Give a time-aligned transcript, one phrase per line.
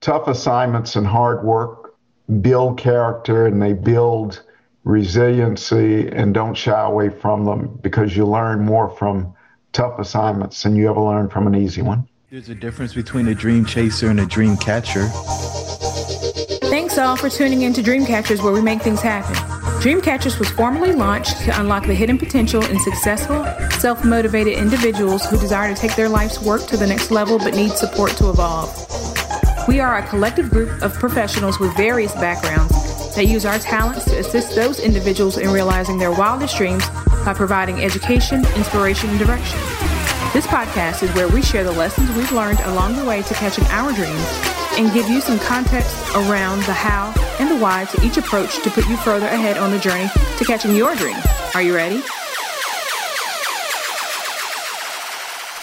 [0.00, 1.94] Tough assignments and hard work
[2.40, 4.42] build character and they build
[4.84, 9.34] resiliency and don't shy away from them because you learn more from
[9.72, 12.06] tough assignments than you ever learn from an easy one.
[12.30, 15.08] There's a difference between a dream chaser and a dream catcher.
[16.68, 19.34] Thanks all for tuning in to Dreamcatchers, where we make things happen.
[19.80, 23.46] Dreamcatchers was formally launched to unlock the hidden potential in successful,
[23.78, 27.54] self motivated individuals who desire to take their life's work to the next level but
[27.54, 29.07] need support to evolve.
[29.68, 34.18] We are a collective group of professionals with various backgrounds that use our talents to
[34.18, 36.88] assist those individuals in realizing their wildest dreams
[37.22, 39.58] by providing education, inspiration, and direction.
[40.32, 43.64] This podcast is where we share the lessons we've learned along the way to catching
[43.66, 44.24] our dreams
[44.78, 48.70] and give you some context around the how and the why to each approach to
[48.70, 50.08] put you further ahead on the journey
[50.38, 51.16] to catching your dream.
[51.54, 52.02] Are you ready?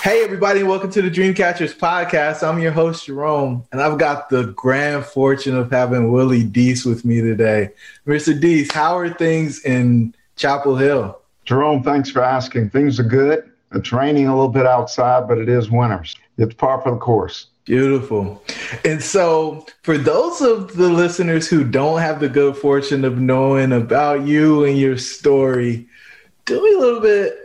[0.05, 2.47] Hey, everybody, welcome to the Dreamcatchers podcast.
[2.47, 7.05] I'm your host, Jerome, and I've got the grand fortune of having Willie Deese with
[7.05, 7.71] me today.
[8.05, 8.39] Mr.
[8.39, 11.19] Deese, how are things in Chapel Hill?
[11.45, 12.69] Jerome, thanks for asking.
[12.69, 13.51] Things are good.
[13.71, 16.05] It's raining a little bit outside, but it is winter.
[16.37, 17.47] It's par for the course.
[17.65, 18.43] Beautiful.
[18.83, 23.71] And so, for those of the listeners who don't have the good fortune of knowing
[23.71, 25.87] about you and your story,
[26.45, 27.44] do me a little bit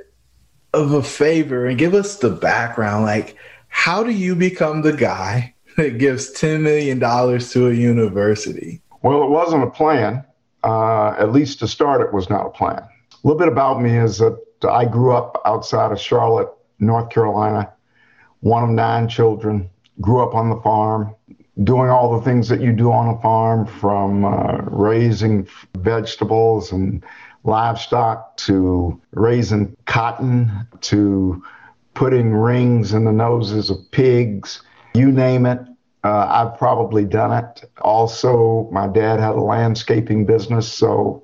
[0.72, 3.04] of a favor and give us the background.
[3.04, 3.36] Like,
[3.68, 8.80] how do you become the guy that gives $10 million to a university?
[9.02, 10.24] Well, it wasn't a plan.
[10.62, 12.78] Uh, at least to start, it was not a plan.
[12.78, 12.88] A
[13.24, 14.38] little bit about me is that
[14.68, 17.72] I grew up outside of Charlotte, North Carolina,
[18.40, 19.68] one of nine children
[20.00, 21.14] grew up on the farm,
[21.62, 27.04] doing all the things that you do on a farm from uh, raising vegetables and
[27.44, 31.42] livestock to raising cotton to
[31.94, 34.62] putting rings in the noses of pigs,
[34.94, 35.60] you name it.
[36.02, 37.70] Uh, I've probably done it.
[37.82, 41.22] Also, my dad had a landscaping business, so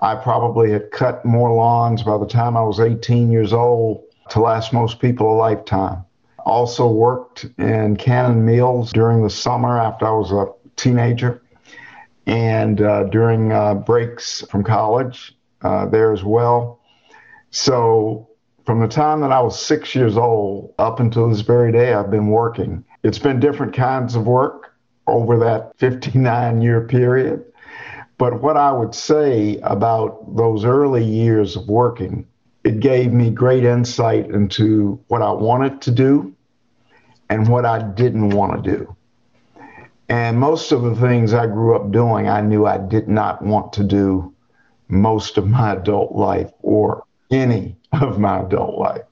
[0.00, 4.40] I probably had cut more lawns by the time I was 18 years old to
[4.40, 6.04] last most people a lifetime.
[6.44, 10.46] Also worked in Cannon Mills during the summer after I was a
[10.76, 11.40] teenager
[12.26, 16.80] and uh, during uh, breaks from college uh, there as well.
[17.50, 18.28] So
[18.64, 22.10] from the time that I was six years old up until this very day, I've
[22.10, 22.84] been working.
[23.02, 24.74] It's been different kinds of work
[25.06, 27.44] over that 59 year period.
[28.16, 32.26] But what I would say about those early years of working,
[32.62, 36.34] it gave me great insight into what I wanted to do
[37.28, 38.93] and what I didn't want to do.
[40.08, 43.72] And most of the things I grew up doing, I knew I did not want
[43.74, 44.34] to do
[44.88, 49.02] most of my adult life or any of my adult life.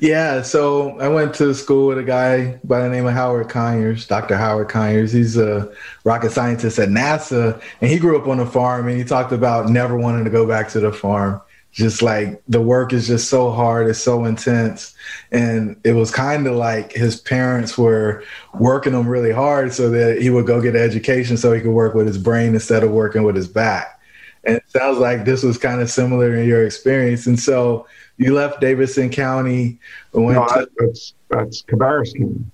[0.00, 4.06] Yeah, so I went to school with a guy by the name of Howard Conyers,
[4.06, 4.36] Dr.
[4.36, 5.12] Howard Conyers.
[5.12, 5.72] He's a
[6.02, 9.68] rocket scientist at NASA, and he grew up on a farm and he talked about
[9.68, 11.40] never wanting to go back to the farm
[11.74, 14.94] just like the work is just so hard it's so intense
[15.32, 18.22] and it was kind of like his parents were
[18.60, 21.72] working him really hard so that he would go get an education so he could
[21.72, 24.00] work with his brain instead of working with his back
[24.44, 27.86] and it sounds like this was kind of similar in your experience and so
[28.18, 29.76] you left davidson county
[30.12, 32.44] went no, to that's that's Cabarrus County.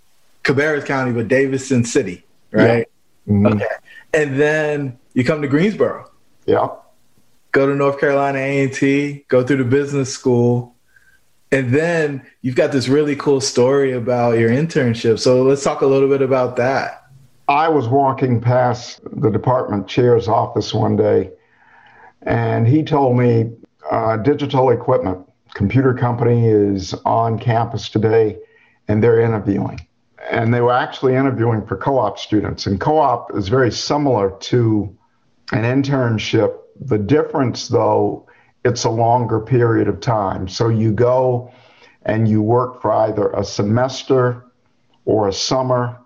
[0.45, 2.89] cabarrus county but davidson city right
[3.27, 3.33] Yeah.
[3.35, 3.55] Mhm.
[3.57, 3.67] okay
[4.15, 6.09] and then you come to greensboro
[6.47, 6.69] Yeah.
[7.53, 10.77] Go to North Carolina A&T, go through the business school,
[11.53, 15.19] and then you've got this really cool story about your internship.
[15.19, 17.05] So let's talk a little bit about that.
[17.49, 21.31] I was walking past the department chair's office one day,
[22.23, 23.51] and he told me
[23.91, 28.39] uh, digital equipment computer company is on campus today,
[28.87, 29.81] and they're interviewing.
[30.31, 32.67] and they were actually interviewing for co op students.
[32.67, 34.97] And co op is very similar to
[35.53, 36.57] an internship.
[36.81, 38.27] The difference, though,
[38.65, 40.49] it's a longer period of time.
[40.49, 41.53] So you go
[42.03, 44.45] and you work for either a semester
[45.05, 45.99] or a summer,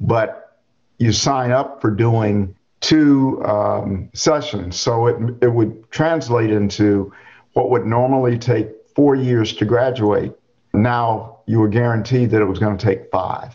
[0.00, 0.60] but
[0.98, 4.78] you sign up for doing two um, sessions.
[4.78, 7.12] So it, it would translate into
[7.54, 10.32] what would normally take four years to graduate.
[10.72, 13.54] Now you were guaranteed that it was going to take five.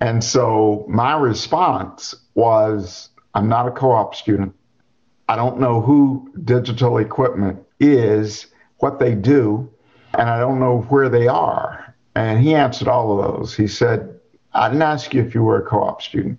[0.00, 4.54] And so my response was I'm not a co op student.
[5.28, 8.46] I don't know who digital equipment is,
[8.78, 9.68] what they do,
[10.14, 11.94] and I don't know where they are.
[12.14, 13.54] And he answered all of those.
[13.54, 14.18] He said,
[14.54, 16.38] I didn't ask you if you were a co op student.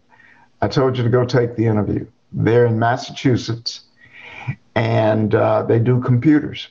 [0.61, 2.07] I told you to go take the interview.
[2.31, 3.81] They're in Massachusetts
[4.75, 6.69] and uh, they do computers.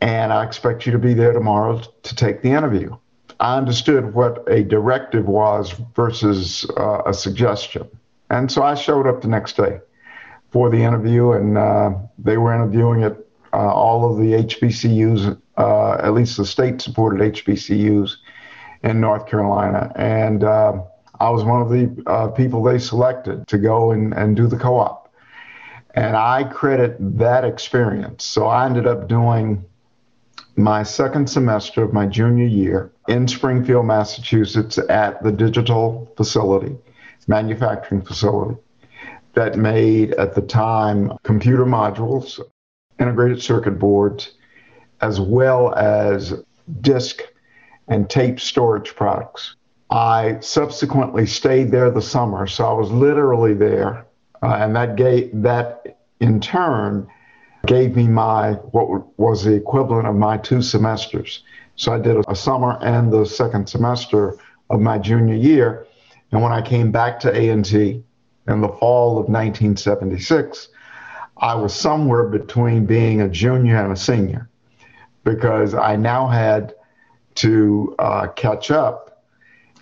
[0.00, 2.96] And I expect you to be there tomorrow to take the interview.
[3.40, 7.88] I understood what a directive was versus uh, a suggestion.
[8.30, 9.80] And so I showed up the next day
[10.50, 13.16] for the interview, and uh, they were interviewing at
[13.52, 18.16] uh, all of the HBCUs, uh, at least the state supported HBCUs
[18.82, 19.92] in North Carolina.
[19.96, 20.82] And uh,
[21.18, 24.58] I was one of the uh, people they selected to go and, and do the
[24.58, 25.12] co op.
[25.94, 28.24] And I credit that experience.
[28.24, 29.64] So I ended up doing
[30.56, 36.76] my second semester of my junior year in Springfield, Massachusetts at the digital facility,
[37.26, 38.60] manufacturing facility
[39.36, 42.40] that made at the time computer modules,
[42.98, 44.32] integrated circuit boards,
[45.02, 46.42] as well as
[46.80, 47.22] disk
[47.86, 49.54] and tape storage products.
[49.90, 54.06] I subsequently stayed there the summer, so I was literally there,
[54.42, 57.06] uh, and that gave that in turn
[57.66, 61.42] gave me my what was the equivalent of my two semesters.
[61.76, 64.38] So I did a, a summer and the second semester
[64.70, 65.86] of my junior year,
[66.32, 68.02] and when I came back to A&T
[68.48, 70.68] in the fall of 1976,
[71.38, 74.48] I was somewhere between being a junior and a senior
[75.24, 76.74] because I now had
[77.36, 79.06] to uh, catch up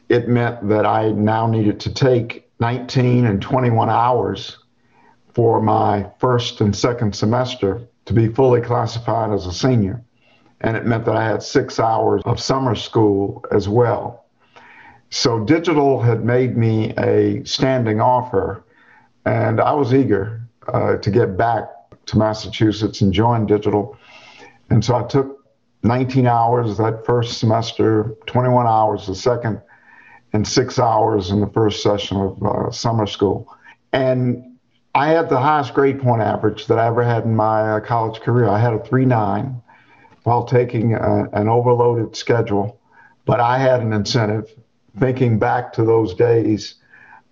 [0.09, 4.59] it meant that I now needed to take 19 and 21 hours
[5.33, 10.05] for my first and second semester to be fully classified as a senior.
[10.61, 14.24] And it meant that I had six hours of summer school as well.
[15.15, 18.65] So digital had made me a standing offer,
[19.25, 21.69] and I was eager uh, to get back
[22.07, 23.97] to Massachusetts and join digital.
[24.71, 25.39] And so I took
[25.85, 29.63] 19 hours that first semester, 21 hours the second
[30.33, 33.49] and six hours in the first session of uh, summer school.
[33.93, 34.57] And
[34.97, 38.21] I had the highest grade point average that I ever had in my uh, college
[38.21, 38.49] career.
[38.49, 39.63] I had a 3.9
[40.25, 42.81] while taking a, an overloaded schedule,
[43.27, 44.51] but I had an incentive
[44.99, 46.77] thinking back to those days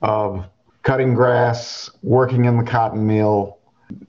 [0.01, 0.45] of
[0.83, 3.59] cutting grass, working in the cotton mill,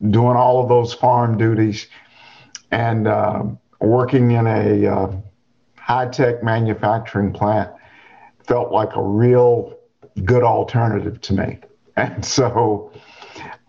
[0.09, 1.87] doing all of those farm duties,
[2.71, 3.43] and uh,
[3.79, 5.15] working in a uh,
[5.77, 7.71] high tech manufacturing plant
[8.47, 9.77] felt like a real
[10.25, 11.59] good alternative to me.
[11.95, 12.91] And so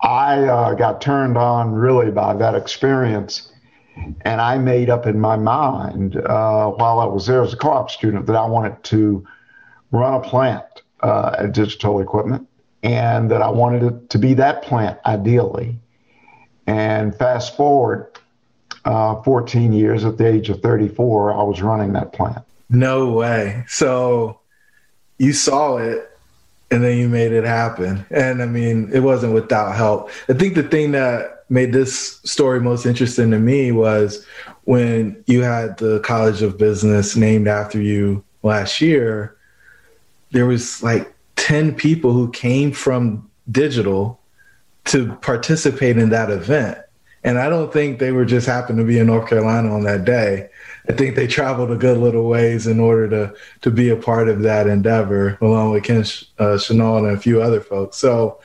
[0.01, 3.53] I uh, got turned on really by that experience.
[4.23, 7.69] And I made up in my mind uh, while I was there as a co
[7.69, 9.27] op student that I wanted to
[9.95, 10.65] run a plant
[11.01, 12.47] uh, at Digital Equipment
[12.83, 15.79] and that I wanted it to be that plant ideally.
[16.67, 18.19] And fast forward
[18.85, 22.45] uh, 14 years at the age of 34, I was running that plant.
[22.69, 23.65] No way.
[23.69, 24.41] So
[25.19, 26.11] you saw it
[26.71, 28.05] and then you made it happen.
[28.11, 30.11] And I mean, it wasn't without help.
[30.29, 34.27] I think the thing that made this story most interesting to me was
[34.65, 39.37] when you had the College of Business named after you last year,
[40.35, 44.21] there was like 10 people who came from digital
[44.87, 46.77] to participate in that event.
[47.23, 50.05] And I don't think they were just happened to be in North Carolina on that
[50.05, 50.51] day.
[50.91, 54.29] I think they traveled a good little ways in order to to be a part
[54.29, 56.05] of that endeavor, along with Ken
[56.39, 57.97] uh, Chenault and a few other folks.
[57.97, 58.41] So,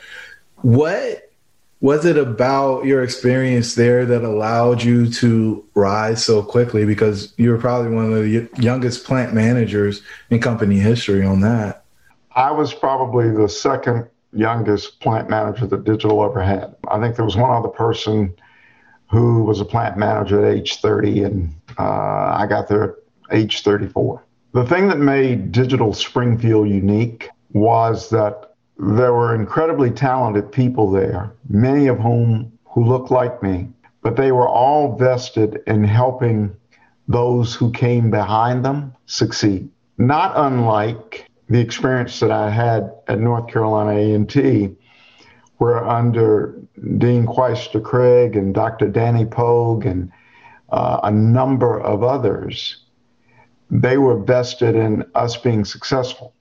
[0.61, 1.29] what
[1.81, 6.85] was it about your experience there that allowed you to rise so quickly?
[6.85, 11.78] Because you were probably one of the youngest plant managers in company history on that.
[12.39, 16.73] I was probably the second youngest plant manager that Digital ever had.
[16.87, 18.33] I think there was one other person
[19.11, 21.83] who was a plant manager at age 30, and uh,
[22.37, 22.95] I got there at
[23.31, 24.23] age 34.
[24.53, 31.33] The thing that made Digital Springfield unique was that there were incredibly talented people there,
[31.49, 33.67] many of whom who looked like me,
[34.01, 36.55] but they were all vested in helping
[37.05, 39.69] those who came behind them succeed.
[39.97, 44.69] Not unlike the experience that I had at North Carolina A&T,
[45.57, 46.55] where under
[46.97, 48.87] Dean Quiester Craig and Dr.
[48.87, 50.11] Danny Pogue and
[50.69, 52.85] uh, a number of others,
[53.71, 56.33] they were vested in us being successful.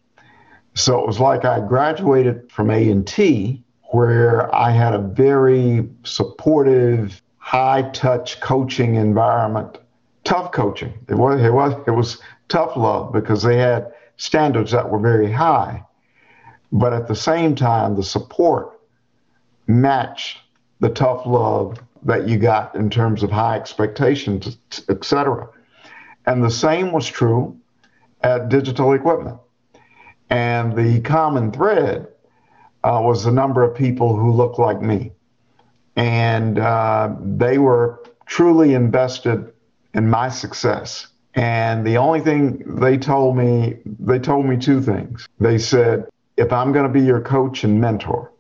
[0.75, 8.41] So it was like I graduated from A&T, where I had a very supportive, high-touch
[8.41, 9.79] coaching environment.
[10.25, 10.93] Tough coaching.
[11.09, 15.33] It was it was it was tough love because they had standards that were very
[15.33, 15.83] high.
[16.71, 18.79] But at the same time, the support
[19.67, 20.39] matched
[20.81, 24.59] the tough love that you got in terms of high expectations,
[24.89, 25.49] etc.
[26.27, 27.57] And the same was true
[28.21, 29.39] at digital equipment.
[30.31, 32.09] And the common thread
[32.85, 35.13] uh, was the number of people who looked like me.
[35.97, 39.53] And uh, they were truly invested
[39.95, 41.07] in my success.
[41.39, 45.29] And the only thing they told me, they told me two things.
[45.39, 48.33] They said, if I'm going to be your coach and mentor,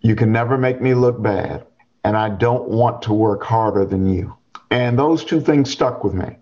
[0.00, 1.66] you can never make me look bad.
[2.04, 4.34] And I don't want to work harder than you.
[4.70, 6.36] And those two things stuck with me.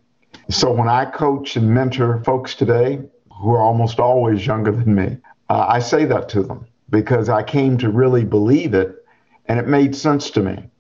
[0.49, 3.01] So when I coach and mentor folks today
[3.41, 5.17] who are almost always younger than me,
[5.49, 9.05] uh, I say that to them because I came to really believe it
[9.47, 10.71] and it made sense to me.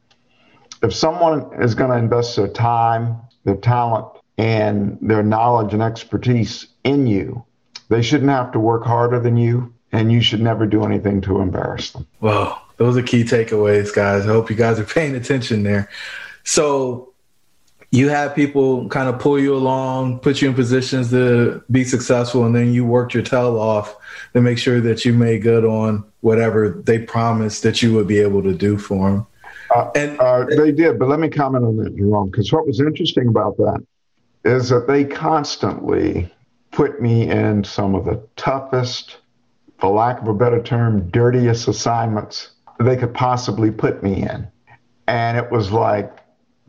[0.84, 4.06] If someone is going to invest their time, their talent,
[4.38, 7.44] and their knowledge and expertise in you,
[7.88, 11.40] they shouldn't have to work harder than you, and you should never do anything to
[11.40, 12.06] embarrass them.
[12.20, 14.24] Well, those are key takeaways, guys.
[14.24, 15.88] I hope you guys are paying attention there.
[16.44, 17.12] So,
[17.92, 22.44] you have people kind of pull you along, put you in positions to be successful,
[22.44, 23.96] and then you worked your tail off
[24.34, 28.18] to make sure that you made good on whatever they promised that you would be
[28.18, 29.26] able to do for them.
[29.74, 32.80] Uh, and uh, they did, but let me comment on that, Jerome, because what was
[32.80, 33.82] interesting about that
[34.46, 36.32] is that they constantly
[36.70, 39.18] put me in some of the toughest,
[39.78, 44.46] for lack of a better term, dirtiest assignments they could possibly put me in.
[45.08, 46.16] And it was like,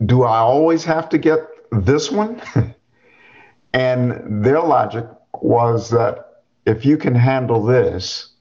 [0.04, 2.40] do I always have to get this one?
[3.72, 5.06] and their logic
[5.40, 8.32] was that if you can handle this,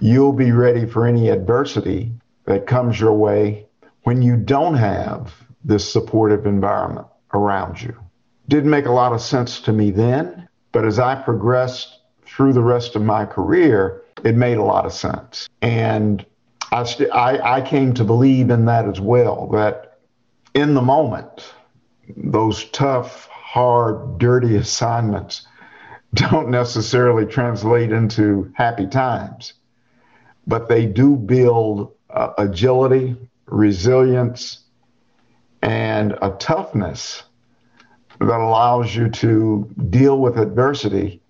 [0.00, 2.12] you'll be ready for any adversity
[2.46, 3.66] that comes your way
[4.02, 5.32] when you don't have
[5.64, 7.96] this supportive environment around you.
[8.48, 12.62] Didn't make a lot of sense to me then, but as I progressed through the
[12.62, 15.48] rest of my career, it made a lot of sense.
[15.60, 16.24] And
[16.70, 19.98] I, st- I, I came to believe in that as well, that
[20.54, 21.52] in the moment,
[22.16, 25.46] those tough, hard, dirty assignments
[26.14, 29.54] don't necessarily translate into happy times,
[30.46, 34.64] but they do build uh, agility, resilience,
[35.62, 37.22] and a toughness
[38.26, 41.20] that allows you to deal with adversity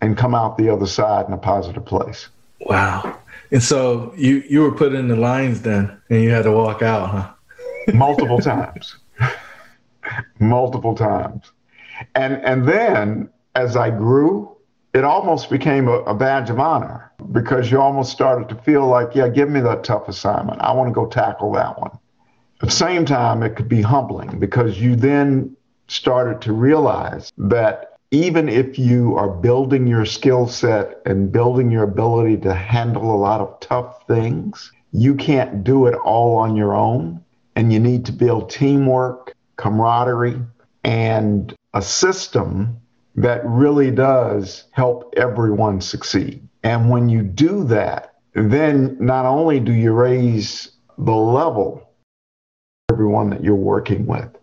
[0.00, 2.28] and come out the other side in a positive place.
[2.60, 3.18] Wow.
[3.50, 6.82] And so you you were put in the lines then and you had to walk
[6.82, 7.32] out, huh?
[7.94, 8.96] Multiple times.
[10.38, 11.50] Multiple times.
[12.14, 14.56] And and then as I grew,
[14.94, 19.14] it almost became a, a, badge of honor because you almost started to feel like,
[19.14, 20.60] yeah, give me that tough assignment.
[20.60, 21.90] I want to go tackle that one.
[22.62, 25.56] At the same time, it could be humbling because you then
[25.88, 31.82] started to realize that even if you are building your skill set and building your
[31.82, 36.74] ability to handle a lot of tough things, you can't do it all on your
[36.74, 37.22] own.
[37.56, 40.40] And you need to build teamwork, camaraderie,
[40.84, 42.80] and a system
[43.16, 46.48] that really does help everyone succeed.
[46.62, 51.90] And when you do that, then not only do you raise the level
[52.90, 54.37] everyone that you're working with,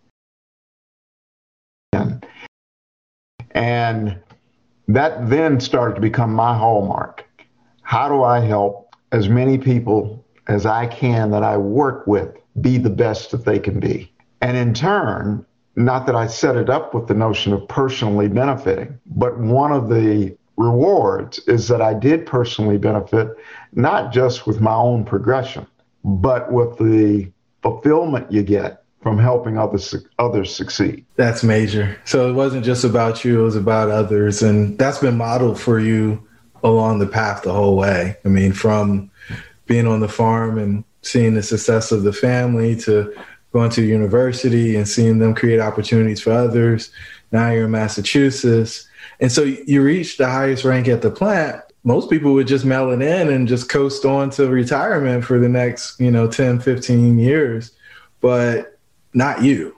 [3.55, 4.19] And
[4.89, 7.25] that then started to become my hallmark.
[7.81, 12.77] How do I help as many people as I can that I work with be
[12.77, 14.11] the best that they can be?
[14.41, 15.45] And in turn,
[15.75, 19.89] not that I set it up with the notion of personally benefiting, but one of
[19.89, 23.29] the rewards is that I did personally benefit,
[23.73, 25.65] not just with my own progression,
[26.03, 27.31] but with the
[27.61, 31.05] fulfillment you get from helping others others succeed.
[31.15, 31.95] That's major.
[32.05, 35.79] So it wasn't just about you; it was about others, and that's been modeled for
[35.79, 36.27] you
[36.63, 38.17] along the path the whole way.
[38.25, 39.11] I mean, from
[39.67, 43.15] being on the farm and seeing the success of the family to
[43.53, 46.91] going to university and seeing them create opportunities for others.
[47.31, 48.87] Now you're in Massachusetts.
[49.19, 51.61] And so you reach the highest rank at the plant.
[51.83, 55.47] Most people would just mail it in and just coast on to retirement for the
[55.47, 57.71] next, you know, 10, 15 years.
[58.19, 58.74] But
[59.15, 59.75] not you.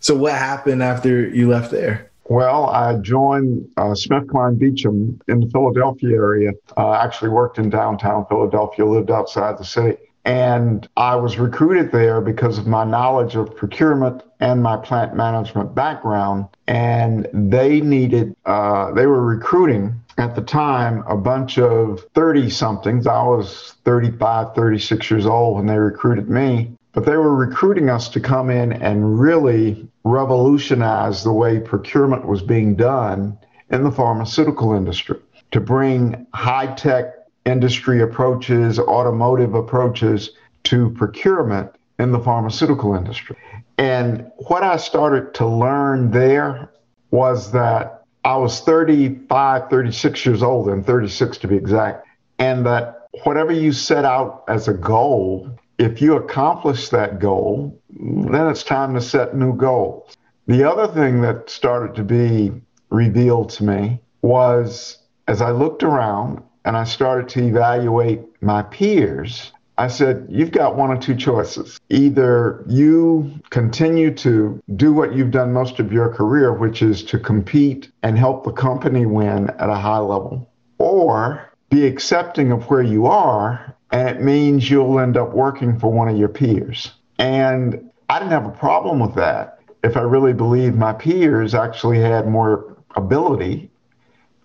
[0.00, 2.10] So what happened after you left there?
[2.28, 6.52] Well, I joined uh, SmithKline Beecham in the Philadelphia area.
[6.76, 9.96] I uh, actually worked in downtown Philadelphia, lived outside the city.
[10.24, 15.72] And I was recruited there because of my knowledge of procurement and my plant management
[15.72, 16.46] background.
[16.66, 23.06] And they needed, uh, they were recruiting at the time a bunch of 30 somethings.
[23.06, 26.75] I was 35, 36 years old when they recruited me.
[26.96, 32.40] But they were recruiting us to come in and really revolutionize the way procurement was
[32.40, 33.36] being done
[33.68, 35.18] in the pharmaceutical industry,
[35.50, 37.12] to bring high tech
[37.44, 40.30] industry approaches, automotive approaches
[40.64, 43.36] to procurement in the pharmaceutical industry.
[43.76, 46.70] And what I started to learn there
[47.10, 52.06] was that I was 35, 36 years old, and 36 to be exact,
[52.38, 58.48] and that whatever you set out as a goal, if you accomplish that goal, then
[58.48, 60.16] it's time to set new goals.
[60.46, 62.52] The other thing that started to be
[62.90, 69.52] revealed to me was as I looked around and I started to evaluate my peers,
[69.78, 71.78] I said, You've got one or two choices.
[71.90, 77.18] Either you continue to do what you've done most of your career, which is to
[77.18, 82.82] compete and help the company win at a high level, or be accepting of where
[82.82, 86.92] you are, and it means you'll end up working for one of your peers.
[87.18, 92.00] And I didn't have a problem with that if I really believed my peers actually
[92.00, 93.70] had more ability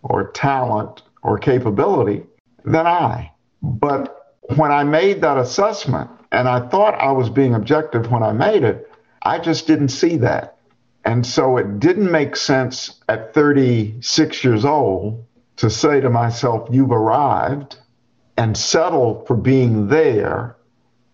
[0.04, 2.24] or talent or capability
[2.64, 3.32] than I.
[3.62, 8.32] But when I made that assessment, and I thought I was being objective when I
[8.32, 8.90] made it,
[9.22, 10.58] I just didn't see that.
[11.04, 15.26] And so it didn't make sense at 36 years old
[15.58, 17.78] to say to myself, You've arrived,
[18.42, 20.56] and settle for being there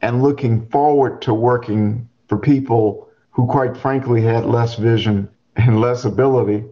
[0.02, 6.06] and looking forward to working for people who, quite frankly, had less vision and less
[6.06, 6.64] ability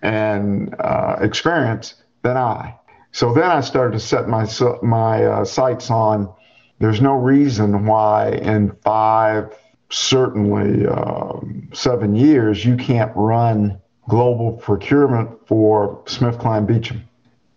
[0.00, 2.76] and uh, experience than I.
[3.10, 4.48] So then I started to set my
[4.80, 6.32] my uh, sights on.
[6.78, 9.52] There's no reason why in five,
[9.90, 17.02] certainly um, seven years, you can't run global procurement for SmithKline Beecham,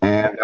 [0.02, 0.36] and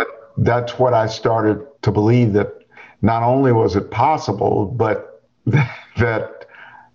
[0.43, 2.53] that's what I started to believe that
[3.01, 6.45] not only was it possible, but that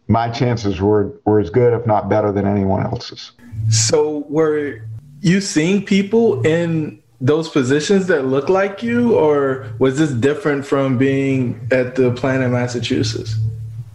[0.08, 3.32] my chances were were as good, if not better, than anyone else's.
[3.70, 4.80] So were
[5.20, 10.98] you seeing people in those positions that look like you, or was this different from
[10.98, 13.36] being at the plant in Massachusetts?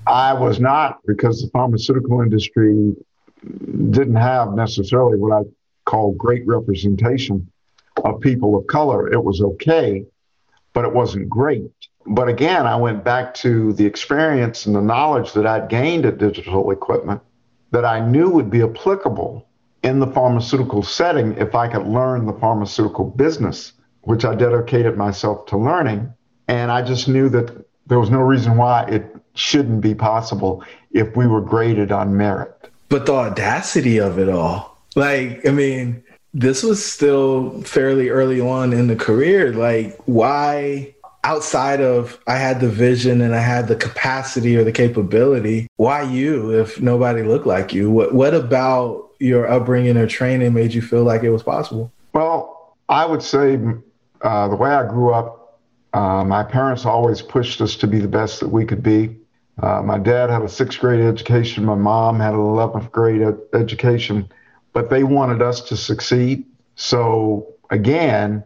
[0.08, 2.96] I was not because the pharmaceutical industry
[3.92, 5.42] didn't have necessarily what I
[5.86, 7.52] call great representation
[8.06, 9.12] of people of color.
[9.12, 10.06] It was okay,
[10.74, 11.72] but it wasn't great.
[12.06, 16.18] But again, I went back to the experience and the knowledge that I'd gained at
[16.18, 17.22] digital equipment
[17.72, 19.48] that I knew would be applicable
[19.84, 25.46] in the pharmaceutical setting if I could learn the pharmaceutical business, which I dedicated myself
[25.48, 26.12] to learning.
[26.48, 31.16] And I just knew that there was no reason why it shouldn't be possible if
[31.16, 32.70] we were graded on merit.
[32.90, 38.74] But the audacity of it all, like, I mean, this was still fairly early on
[38.74, 39.54] in the career.
[39.54, 40.96] Like, why?
[41.24, 46.04] outside of I had the vision and I had the capacity or the capability, why
[46.04, 47.90] you if nobody looked like you?
[47.92, 51.92] What what about your upbringing or training made you feel like it was possible?
[52.14, 53.60] Well, I would say
[54.22, 55.60] uh, the way I grew up,
[55.94, 59.16] uh, my parents always pushed us to be the best that we could be.
[59.62, 61.66] Uh, my dad had a sixth grade education.
[61.66, 64.32] My mom had an 11th grade ed- education,
[64.80, 66.46] but they wanted us to succeed.
[66.76, 68.46] So again,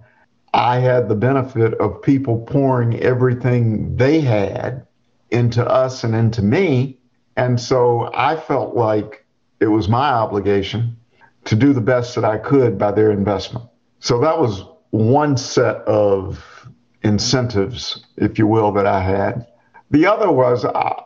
[0.51, 4.87] I had the benefit of people pouring everything they had
[5.29, 6.97] into us and into me.
[7.37, 9.27] And so I felt like
[9.59, 10.97] it was my obligation
[11.45, 13.67] to do the best that I could by their investment.
[13.99, 16.67] So that was one set of
[17.03, 19.45] incentives, if you will, that I had.
[19.91, 20.99] The other was, I,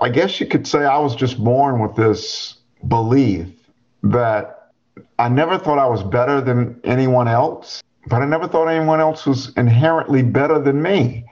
[0.00, 2.56] I guess you could say I was just born with this
[2.88, 3.52] belief
[4.02, 4.55] that
[5.18, 9.26] I never thought I was better than anyone else, but I never thought anyone else
[9.26, 11.24] was inherently better than me.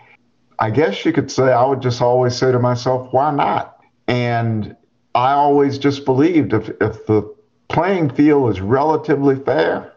[0.58, 3.80] I guess you could say I would just always say to myself, why not?
[4.06, 4.76] And
[5.14, 7.34] I always just believed if, if the
[7.68, 9.92] playing field is relatively fair,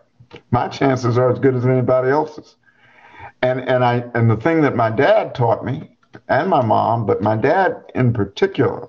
[0.51, 2.55] my chances are as good as anybody else's.
[3.41, 5.95] And and I and the thing that my dad taught me
[6.27, 8.87] and my mom, but my dad in particular,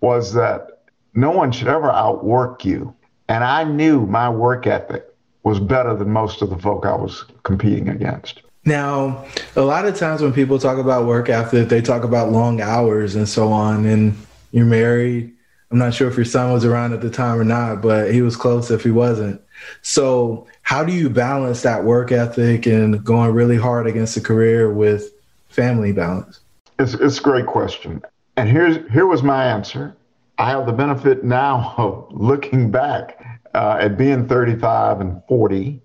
[0.00, 0.82] was that
[1.14, 2.94] no one should ever outwork you.
[3.28, 5.04] And I knew my work ethic
[5.42, 8.42] was better than most of the folk I was competing against.
[8.64, 9.24] Now,
[9.56, 13.14] a lot of times when people talk about work ethic, they talk about long hours
[13.14, 13.86] and so on.
[13.86, 14.14] And
[14.52, 15.32] you're married,
[15.70, 18.22] I'm not sure if your son was around at the time or not, but he
[18.22, 19.40] was close if he wasn't.
[19.82, 24.70] So, how do you balance that work ethic and going really hard against a career
[24.70, 25.10] with
[25.48, 26.40] family balance?
[26.78, 28.02] It's, it's a great question.
[28.36, 29.96] And here's here was my answer.
[30.38, 35.82] I have the benefit now of looking back uh, at being 35 and 40.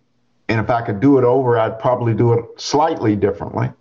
[0.50, 3.72] And if I could do it over, I'd probably do it slightly differently.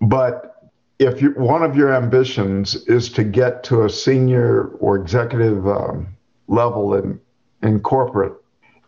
[0.00, 5.66] But if you, one of your ambitions is to get to a senior or executive
[5.66, 6.08] um,
[6.48, 7.20] level in,
[7.62, 8.34] in corporate,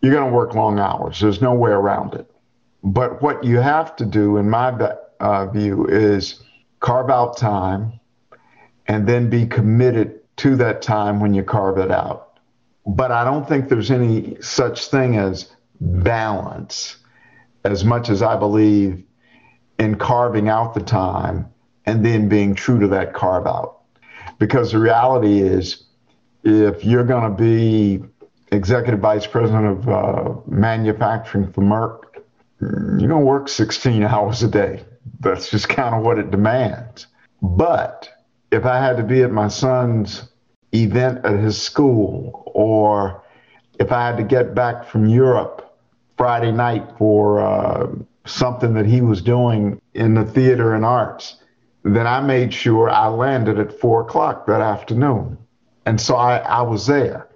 [0.01, 1.19] you're going to work long hours.
[1.19, 2.29] There's no way around it.
[2.83, 4.69] But what you have to do, in my
[5.19, 6.43] uh, view, is
[6.79, 7.99] carve out time
[8.87, 12.39] and then be committed to that time when you carve it out.
[12.85, 16.97] But I don't think there's any such thing as balance
[17.63, 19.03] as much as I believe
[19.77, 21.47] in carving out the time
[21.85, 23.81] and then being true to that carve out.
[24.39, 25.83] Because the reality is,
[26.43, 28.03] if you're going to be
[28.51, 32.01] executive vice president of uh, manufacturing for Merck,
[32.59, 34.83] you're going to work 16 hours a day.
[35.19, 37.07] That's just kind of what it demands.
[37.41, 38.09] But
[38.51, 40.29] if I had to be at my son's
[40.73, 43.23] event at his school, or
[43.79, 45.77] if I had to get back from Europe
[46.17, 47.87] Friday night for uh,
[48.25, 51.37] something that he was doing in the theater and arts,
[51.83, 55.37] then I made sure I landed at four o'clock that afternoon.
[55.85, 57.27] And so I, I was there.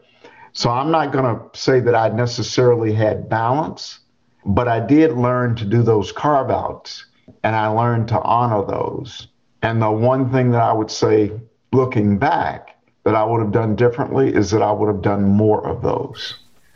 [0.54, 4.00] So I'm not going to say that I necessarily had balance,
[4.46, 7.06] but I did learn to do those carve outs
[7.44, 9.28] and I learned to honor those.
[9.66, 11.32] And the one thing that I would say,
[11.74, 15.66] looking back, that I would have done differently is that I would have done more
[15.68, 16.36] of those.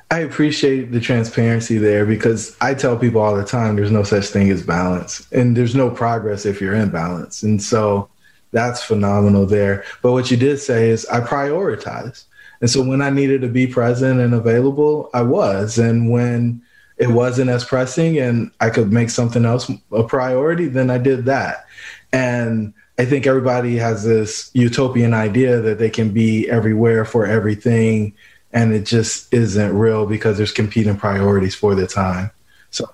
[0.10, 4.26] I appreciate the transparency there because I tell people all the time there's no such
[4.26, 7.44] thing as balance and there's no progress if you're in balance.
[7.44, 8.10] And so
[8.54, 9.84] that's phenomenal there.
[10.02, 12.24] But what you did say is I prioritize.
[12.60, 15.78] And so when I needed to be present and available, I was.
[15.78, 16.64] And when
[16.98, 21.26] it wasn't as pressing and I could make something else a priority, then I did
[21.26, 21.68] that.
[22.12, 28.14] And I think everybody has this utopian idea that they can be everywhere for everything,
[28.52, 32.32] and it just isn't real because there's competing priorities for the time.
[32.72, 32.90] So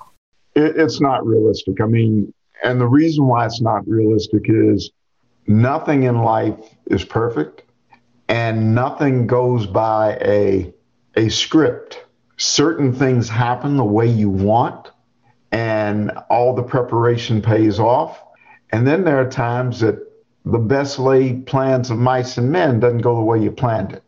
[0.54, 1.82] it, it's not realistic.
[1.82, 2.32] I mean,
[2.63, 4.91] and the reason why it's not realistic is
[5.47, 7.63] nothing in life is perfect,
[8.28, 10.71] and nothing goes by a
[11.15, 12.06] a script.
[12.38, 14.91] Certain things happen the way you want,
[15.51, 18.21] and all the preparation pays off
[18.71, 19.99] and then there are times that
[20.45, 24.04] the best laid plans of mice and men doesn't go the way you planned it.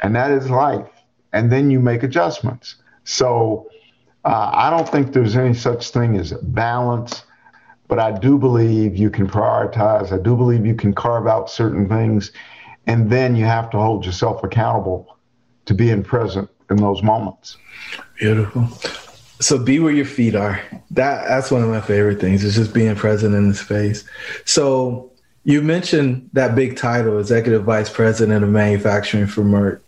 [0.00, 0.88] And that is life.
[1.32, 2.76] And then you make adjustments.
[3.04, 3.68] So
[4.24, 7.24] uh, I don't think there's any such thing as balance,
[7.88, 10.12] but I do believe you can prioritize.
[10.12, 12.32] I do believe you can carve out certain things.
[12.86, 15.18] And then you have to hold yourself accountable
[15.66, 17.58] to being present in those moments.
[18.18, 18.68] Beautiful.
[19.42, 20.60] So be where your feet are.
[20.92, 22.44] That that's one of my favorite things.
[22.44, 24.04] Is just being present in the space.
[24.44, 25.10] So
[25.44, 29.80] you mentioned that big title, executive vice president of manufacturing for Merck.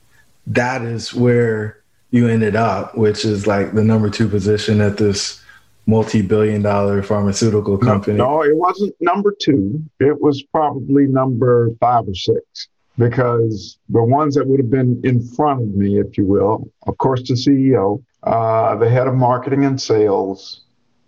[0.49, 5.41] That is where you ended up, which is like the number two position at this
[5.87, 8.19] multi-billion dollar pharmaceutical company.
[8.19, 9.83] No, no, it wasn't number two.
[10.01, 15.27] It was probably number five or six because the ones that would have been in
[15.27, 19.65] front of me, if you will, of course, the CEO, uh, the head of marketing
[19.65, 20.63] and sales,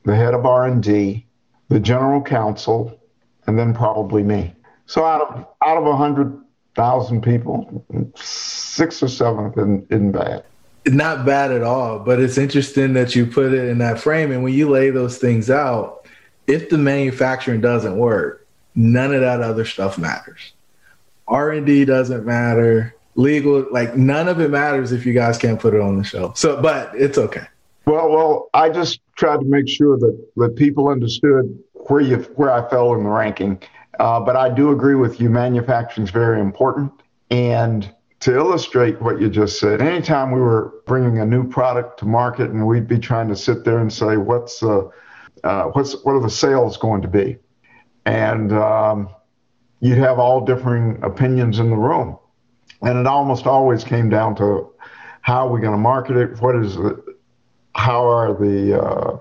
[0.05, 1.27] the head of R&D,
[1.69, 2.99] the general counsel,
[3.47, 4.55] and then probably me.
[4.87, 6.41] So out of out of a hundred
[6.75, 10.45] thousand people, six or seven isn't, isn't bad.
[10.87, 14.31] Not bad at all, but it's interesting that you put it in that frame.
[14.31, 16.07] And when you lay those things out,
[16.47, 18.47] if the manufacturing doesn't work,
[18.77, 20.53] none of that other stuff matters.
[21.29, 25.59] R and D doesn't matter legal, like none of it matters if you guys can't
[25.59, 26.33] put it on the show.
[26.37, 27.47] So, but it's okay.
[27.87, 32.51] Well, well, I just tried to make sure that that people understood where you where
[32.51, 33.61] I fell in the ranking.
[33.99, 35.31] Uh, but I do agree with you.
[35.31, 36.93] Manufacturing is very important,
[37.31, 42.05] and to illustrate what you just said, anytime we were bringing a new product to
[42.05, 44.89] market, and we'd be trying to sit there and say, "What's uh,
[45.45, 47.39] uh, what's what are the sales going to be?"
[48.05, 49.09] and um,
[49.81, 52.19] you'd have all differing opinions in the room.
[52.83, 54.73] And it almost always came down to
[55.23, 56.41] how are we going to market it?
[56.41, 56.97] What is it?
[57.75, 59.19] How are the uh,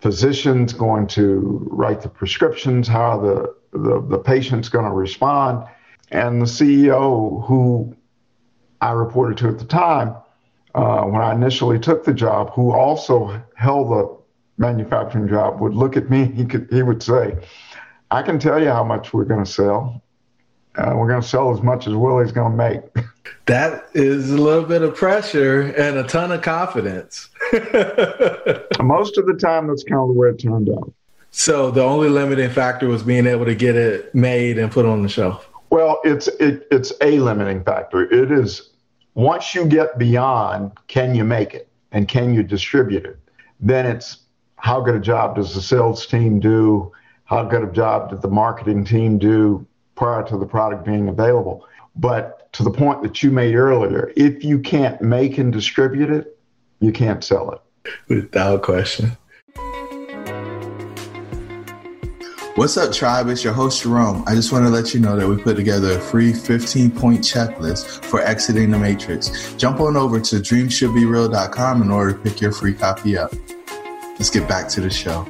[0.00, 2.88] physicians going to write the prescriptions?
[2.88, 5.66] How the, the, the patients going to respond?
[6.10, 7.94] And the CEO, who
[8.80, 10.16] I reported to at the time,
[10.74, 14.16] uh, when I initially took the job, who also held the
[14.58, 16.24] manufacturing job, would look at me.
[16.26, 17.36] He could he would say,
[18.10, 20.02] "I can tell you how much we're going to sell.
[20.76, 22.82] uh, we're going to sell as much as Willie's going to make.
[23.46, 27.28] That is a little bit of pressure and a ton of confidence.
[28.82, 30.90] Most of the time, that's kind of the way it turned out.
[31.30, 35.02] So the only limiting factor was being able to get it made and put on
[35.02, 35.46] the shelf.
[35.68, 38.02] Well, it's it, it's a limiting factor.
[38.10, 38.70] It is
[39.14, 43.18] once you get beyond can you make it and can you distribute it,
[43.60, 44.18] then it's
[44.56, 46.92] how good a job does the sales team do?
[47.24, 51.66] How good a job did the marketing team do prior to the product being available?
[51.96, 56.38] But to the point that you made earlier, if you can't make and distribute it,
[56.80, 57.60] you can't sell it.
[58.08, 59.12] Without question.
[62.56, 63.28] What's up, tribe?
[63.28, 64.22] It's your host, Jerome.
[64.26, 67.20] I just want to let you know that we put together a free 15 point
[67.20, 69.54] checklist for exiting the matrix.
[69.54, 73.32] Jump on over to dreamshouldbereal.com in order to pick your free copy up.
[74.18, 75.26] Let's get back to the show.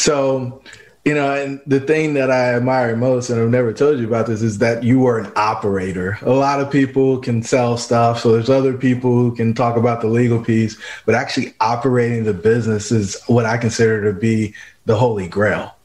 [0.00, 0.62] So,
[1.04, 4.26] you know, and the thing that I admire most, and I've never told you about
[4.26, 6.18] this, is that you are an operator.
[6.22, 8.20] A lot of people can sell stuff.
[8.20, 12.32] So there's other people who can talk about the legal piece, but actually operating the
[12.32, 14.54] business is what I consider to be
[14.86, 15.76] the holy grail.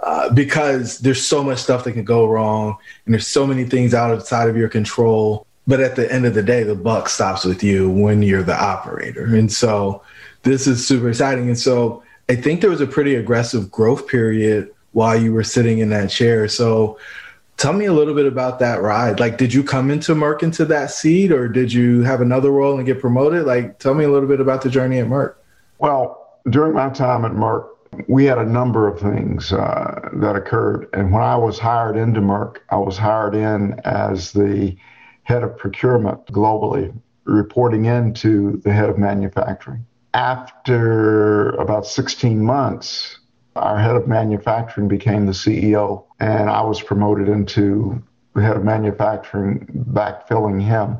[0.00, 3.92] Uh, because there's so much stuff that can go wrong and there's so many things
[3.92, 5.46] outside of your control.
[5.66, 8.58] But at the end of the day, the buck stops with you when you're the
[8.58, 9.24] operator.
[9.34, 10.02] And so
[10.42, 11.48] this is super exciting.
[11.48, 15.78] And so I think there was a pretty aggressive growth period while you were sitting
[15.78, 16.46] in that chair.
[16.46, 16.98] So
[17.56, 19.18] tell me a little bit about that ride.
[19.18, 22.76] Like, did you come into Merck into that seat or did you have another role
[22.76, 23.46] and get promoted?
[23.46, 25.36] Like, tell me a little bit about the journey at Merck.
[25.78, 27.66] Well, during my time at Merck,
[28.08, 30.88] we had a number of things uh, that occurred.
[30.92, 34.76] And when I was hired into Merck, I was hired in as the
[35.22, 43.18] head of procurement globally, reporting into the head of manufacturing after about 16 months,
[43.56, 48.02] our head of manufacturing became the CEO, and I was promoted into
[48.34, 50.98] the head of manufacturing, backfilling him.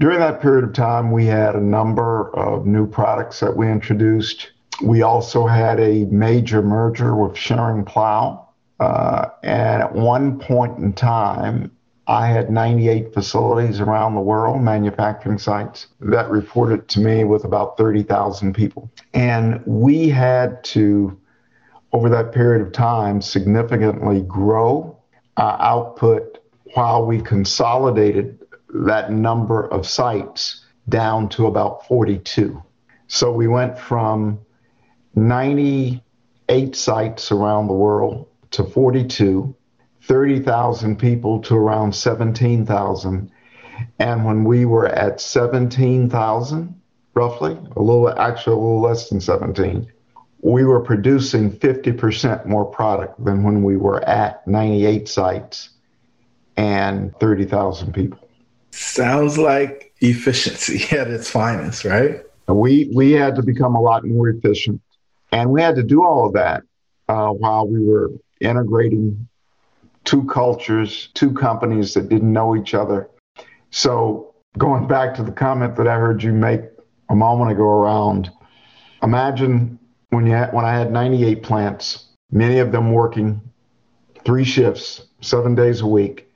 [0.00, 4.52] During that period of time, we had a number of new products that we introduced.
[4.82, 8.44] We also had a major merger with Schering-Plough.
[8.78, 11.72] Uh, and at one point in time,
[12.08, 17.76] I had 98 facilities around the world, manufacturing sites, that reported to me with about
[17.76, 18.90] 30,000 people.
[19.12, 21.20] And we had to,
[21.92, 24.96] over that period of time, significantly grow
[25.36, 26.38] our output
[26.72, 28.38] while we consolidated
[28.70, 32.62] that number of sites down to about 42.
[33.08, 34.38] So we went from
[35.14, 39.54] 98 sites around the world to 42
[40.08, 43.30] 30,000 people to around 17,000.
[43.98, 46.80] And when we were at 17,000,
[47.14, 49.86] roughly, a little, actually a little less than 17,
[50.40, 55.70] we were producing 50% more product than when we were at 98 sites
[56.56, 58.18] and 30,000 people.
[58.70, 62.22] Sounds like efficiency at its finest, right?
[62.48, 64.80] We, we had to become a lot more efficient.
[65.32, 66.62] And we had to do all of that
[67.08, 69.28] uh, while we were integrating
[70.08, 73.10] two cultures, two companies that didn't know each other.
[73.70, 76.62] So, going back to the comment that I heard you make
[77.10, 78.30] a moment ago around,
[79.02, 83.38] imagine when you had, when I had 98 plants, many of them working
[84.24, 86.32] three shifts, seven days a week,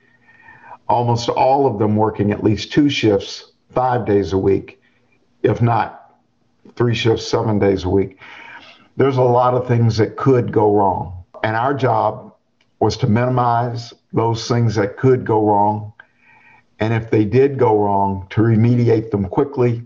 [0.87, 4.79] almost all of them working at least two shifts, five days a week,
[5.41, 6.15] if not
[6.75, 8.19] three shifts, seven days a week.
[8.97, 11.23] There's a lot of things that could go wrong.
[11.43, 12.32] And our job
[12.83, 15.93] was to minimize those things that could go wrong.
[16.81, 19.83] And if they did go wrong, to remediate them quickly,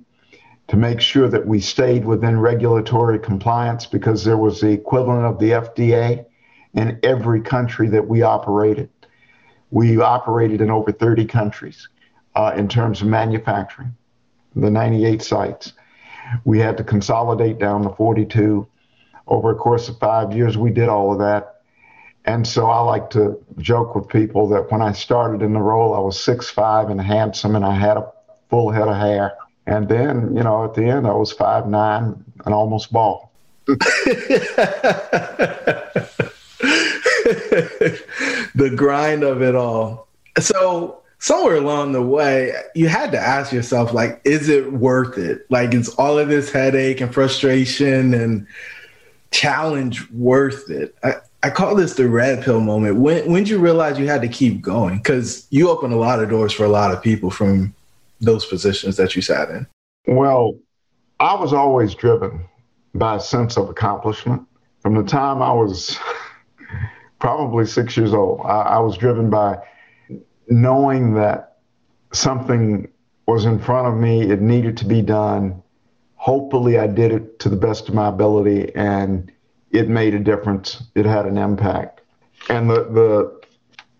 [0.69, 5.37] to make sure that we stayed within regulatory compliance because there was the equivalent of
[5.37, 6.25] the FDA
[6.73, 8.89] in every country that we operated.
[9.69, 11.87] We operated in over 30 countries
[12.35, 13.95] uh, in terms of manufacturing,
[14.55, 15.73] the 98 sites.
[16.45, 18.67] We had to consolidate down to 42.
[19.27, 21.56] Over a course of five years, we did all of that
[22.27, 25.95] and so I like to joke with people that when I started in the role,
[25.95, 28.11] I was six five and handsome, and I had a
[28.49, 29.33] full head of hair.
[29.65, 33.27] And then, you know, at the end, I was five nine and almost bald.
[33.65, 33.79] the
[38.75, 40.07] grind of it all.
[40.37, 45.45] So somewhere along the way, you had to ask yourself, like, is it worth it?
[45.49, 48.47] Like, is all of this headache and frustration and
[49.31, 50.95] challenge worth it?
[51.03, 51.15] I,
[51.47, 52.97] I call this the red pill moment.
[52.97, 54.97] When when did you realize you had to keep going?
[54.97, 57.73] Because you opened a lot of doors for a lot of people from
[58.19, 59.65] those positions that you sat in.
[60.07, 60.59] Well,
[61.21, 62.43] I was always driven
[62.93, 64.45] by a sense of accomplishment.
[64.81, 65.97] From the time I was
[67.19, 68.41] probably six years old.
[68.41, 69.57] I, I was driven by
[70.49, 71.59] knowing that
[72.11, 72.89] something
[73.25, 75.63] was in front of me, it needed to be done.
[76.15, 79.31] Hopefully, I did it to the best of my ability and
[79.71, 80.83] it made a difference.
[80.95, 82.01] It had an impact.
[82.49, 83.41] And the, the,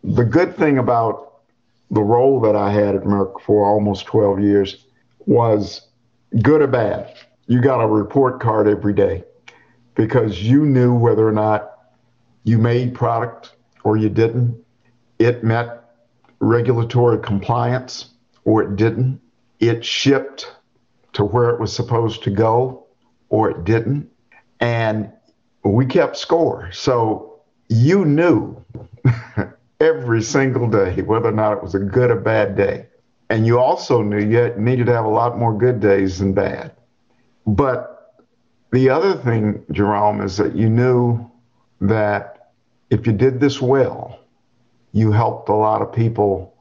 [0.04, 1.42] the good thing about
[1.92, 4.86] the role that I had at Merck for almost 12 years
[5.26, 5.88] was
[6.42, 7.16] good or bad.
[7.48, 9.24] You got a report card every day
[9.96, 11.72] because you knew whether or not
[12.44, 13.54] you made product
[13.84, 14.64] or you didn't.
[15.20, 15.84] It met
[16.40, 19.20] regulatory compliance or it didn't.
[19.60, 20.54] It shipped
[21.14, 22.86] to where it was supposed to go
[23.30, 24.10] or it didn't.
[24.60, 25.12] And
[25.70, 26.72] we kept score.
[26.72, 28.64] So you knew
[29.80, 32.88] every single day whether or not it was a good or bad day.
[33.30, 36.72] And you also knew you needed to have a lot more good days than bad.
[37.46, 38.16] But
[38.72, 41.30] the other thing, Jerome, is that you knew
[41.82, 42.52] that
[42.90, 44.20] if you did this well,
[44.94, 46.56] you helped a lot of people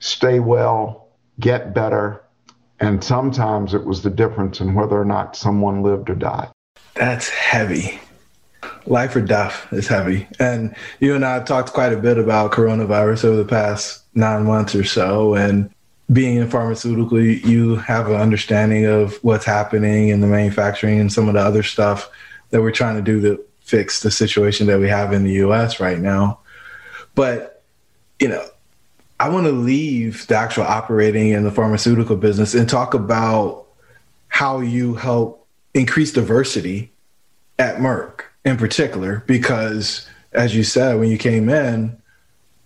[0.00, 1.08] stay well,
[1.40, 2.24] get better,
[2.80, 6.50] and sometimes it was the difference in whether or not someone lived or died.
[6.94, 8.00] That's heavy.
[8.88, 10.26] Life or death is heavy.
[10.38, 14.44] And you and I have talked quite a bit about coronavirus over the past nine
[14.44, 15.34] months or so.
[15.34, 15.70] And
[16.10, 21.28] being in pharmaceutical, you have an understanding of what's happening in the manufacturing and some
[21.28, 22.10] of the other stuff
[22.50, 25.80] that we're trying to do to fix the situation that we have in the US
[25.80, 26.38] right now.
[27.14, 27.62] But,
[28.18, 28.44] you know,
[29.20, 33.66] I want to leave the actual operating in the pharmaceutical business and talk about
[34.28, 36.90] how you help increase diversity
[37.58, 41.96] at Merck in particular, because as you said, when you came in,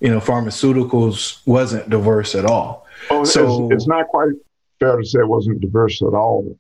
[0.01, 2.87] you know, pharmaceuticals wasn't diverse at all.
[3.11, 4.33] Oh, so it's, it's not quite
[4.81, 6.57] fair to say it wasn't diverse at all.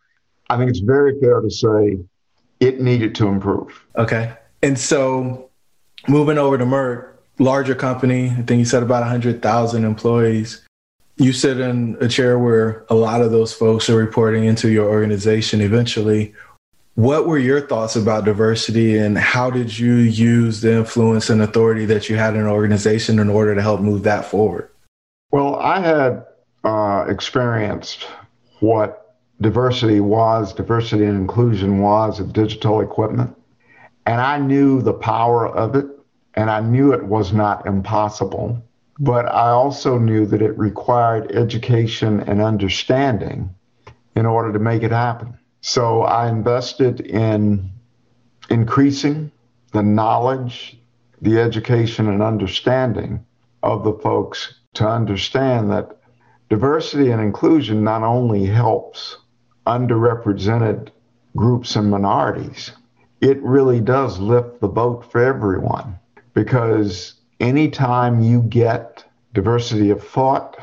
[0.48, 1.98] I think it's very fair to say
[2.61, 3.85] it needed to improve.
[3.96, 4.33] Okay.
[4.62, 5.51] And so
[6.09, 10.64] moving over to Merck, larger company, I think you said about 100,000 employees.
[11.16, 14.88] You sit in a chair where a lot of those folks are reporting into your
[14.88, 16.35] organization eventually.
[16.94, 21.87] What were your thoughts about diversity and how did you use the influence and authority
[21.87, 24.68] that you had in an organization in order to help move that forward?
[25.31, 26.26] Well, I had
[26.64, 28.07] uh, experienced
[28.61, 33.35] what diversity was, diversity and inclusion was of digital equipment.
[34.05, 35.87] And I knew the power of it,
[36.35, 38.62] and I knew it was not impossible.
[38.98, 43.55] But I also knew that it required education and understanding
[44.14, 45.38] in order to make it happen.
[45.64, 47.70] So I invested in
[48.51, 49.31] increasing
[49.72, 50.77] the knowledge,
[51.20, 53.25] the education, and understanding
[53.62, 55.96] of the folks to understand that
[56.51, 59.18] diversity and inclusion not only helps
[59.64, 60.88] underrepresented
[61.37, 62.72] groups and minorities,
[63.20, 65.96] it really does lift the boat for everyone.
[66.35, 70.59] Because anytime you get diversity of thought,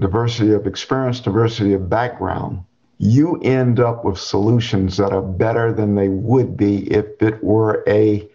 [0.00, 2.64] diversity of experience, diversity of background,
[2.98, 7.84] you end up with solutions that are better than they would be if it were
[7.86, 8.28] a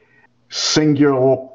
[0.50, 1.48] singular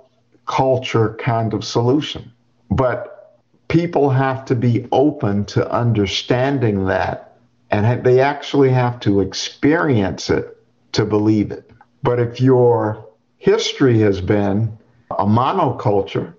[0.46, 2.32] culture kind of solution.
[2.70, 3.38] But
[3.68, 7.36] people have to be open to understanding that,
[7.70, 10.56] and they actually have to experience it
[10.92, 11.70] to believe it.
[12.02, 13.06] But if your
[13.38, 14.76] history has been
[15.10, 16.34] a monoculture,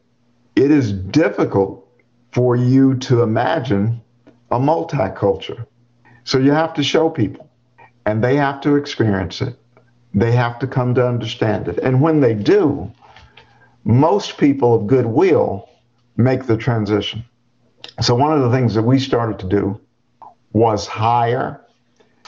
[0.56, 1.88] it is difficult
[2.32, 4.02] for you to imagine
[4.52, 5.66] a multiculture.
[6.28, 7.50] So you have to show people,
[8.06, 9.58] and they have to experience it.
[10.14, 11.78] They have to come to understand it.
[11.78, 12.92] And when they do,
[13.86, 15.70] most people of goodwill
[16.18, 17.24] make the transition.
[18.02, 19.80] So, one of the things that we started to do
[20.52, 21.66] was hire,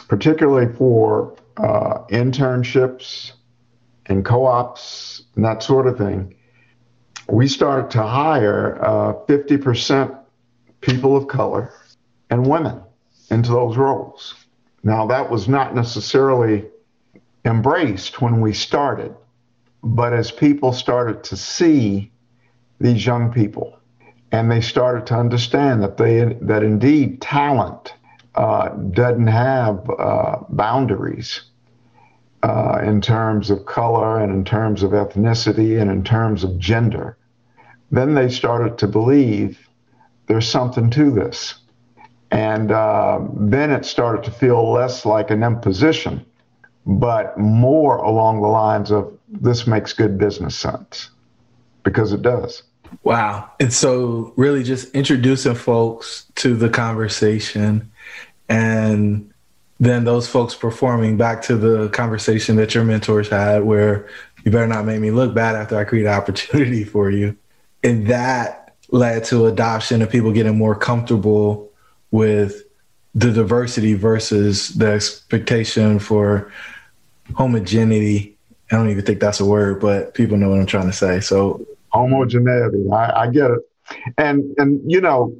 [0.07, 3.33] particularly for uh, internships
[4.05, 6.35] and co ops and that sort of thing.
[7.27, 10.17] We started to hire uh, 50%
[10.79, 11.73] people of color
[12.29, 12.81] and women
[13.31, 14.35] into those roles.
[14.83, 16.65] Now, that was not necessarily
[17.45, 19.13] embraced when we started,
[19.83, 22.11] but as people started to see
[22.79, 23.79] these young people
[24.31, 27.93] and they started to understand that they that indeed talent
[28.35, 31.41] uh, doesn't have uh, boundaries
[32.43, 37.17] uh, in terms of color and in terms of ethnicity and in terms of gender,
[37.91, 39.67] then they started to believe
[40.27, 41.58] there's something to this.
[42.31, 46.25] And uh, then it started to feel less like an imposition,
[46.85, 51.09] but more along the lines of this makes good business sense
[51.83, 52.63] because it does.
[53.03, 53.51] Wow.
[53.59, 57.91] And so, really, just introducing folks to the conversation
[58.47, 59.31] and
[59.79, 64.09] then those folks performing back to the conversation that your mentors had where
[64.43, 67.37] you better not make me look bad after I create an opportunity for you.
[67.83, 71.68] And that led to adoption of people getting more comfortable
[72.11, 72.63] with
[73.15, 76.51] the diversity versus the expectation for
[77.35, 78.37] homogeneity.
[78.71, 81.19] I don't even think that's a word, but people know what I'm trying to say.
[81.19, 83.59] So homogeneity, I, I get it.
[84.17, 85.35] And and you know,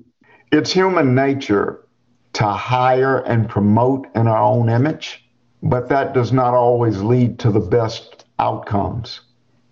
[0.51, 1.85] it's human nature
[2.33, 5.23] to hire and promote in our own image,
[5.61, 9.21] but that does not always lead to the best outcomes.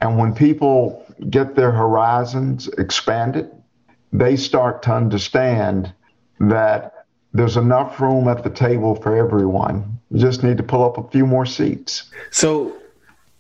[0.02, 3.50] And when people get their horizons expanded,
[4.14, 5.94] they start to understand
[6.40, 10.00] that there's enough room at the table for everyone.
[10.12, 12.10] You just need to pull up a few more seats.
[12.32, 12.76] So,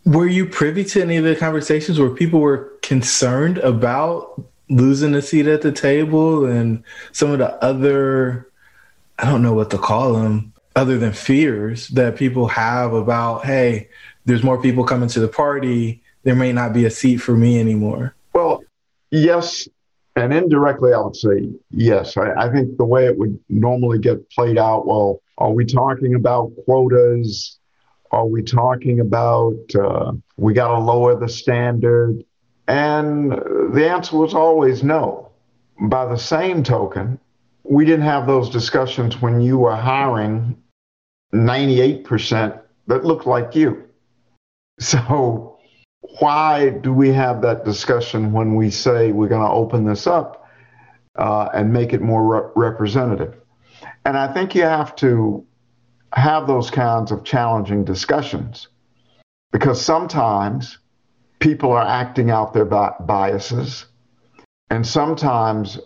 [0.06, 5.22] were you privy to any of the conversations where people were concerned about losing a
[5.22, 8.48] seat at the table and some of the other,
[9.20, 13.90] I don't know what to call them, other than fears that people have about, hey,
[14.26, 16.02] there's more people coming to the party.
[16.24, 18.16] There may not be a seat for me anymore.
[18.34, 18.64] Well,
[19.10, 19.68] yes.
[20.18, 22.18] And indirectly, I would say yes.
[22.18, 26.16] I, I think the way it would normally get played out well, are we talking
[26.16, 27.60] about quotas?
[28.12, 32.24] Are we talking about uh, we got to lower the standard?
[32.68, 35.30] And the answer was always no.
[35.80, 37.20] By the same token,
[37.64, 40.58] we didn't have those discussions when you were hiring
[41.32, 43.84] 98% that looked like you.
[44.80, 45.57] So,
[46.20, 50.48] why do we have that discussion when we say we're going to open this up
[51.16, 53.36] uh, and make it more re- representative?
[54.06, 55.46] And I think you have to
[56.14, 58.68] have those kinds of challenging discussions
[59.52, 60.78] because sometimes
[61.40, 63.86] people are acting out their biases,
[64.70, 65.80] and sometimes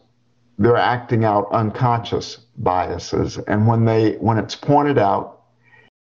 [0.58, 3.38] they're acting out unconscious biases.
[3.38, 5.42] And when they when it's pointed out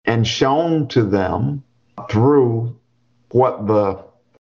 [0.05, 1.63] and shown to them
[2.09, 2.77] through
[3.33, 4.03] what the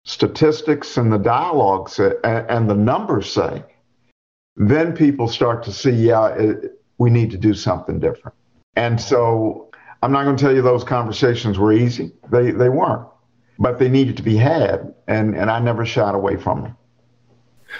[0.05, 3.63] statistics and the dialogue say, and the numbers say,
[4.55, 8.35] then people start to see, yeah, it, we need to do something different.
[8.75, 9.69] And so
[10.01, 12.11] I'm not going to tell you those conversations were easy.
[12.31, 13.07] They, they weren't
[13.59, 16.77] but they needed to be had, and and I never shied away from them.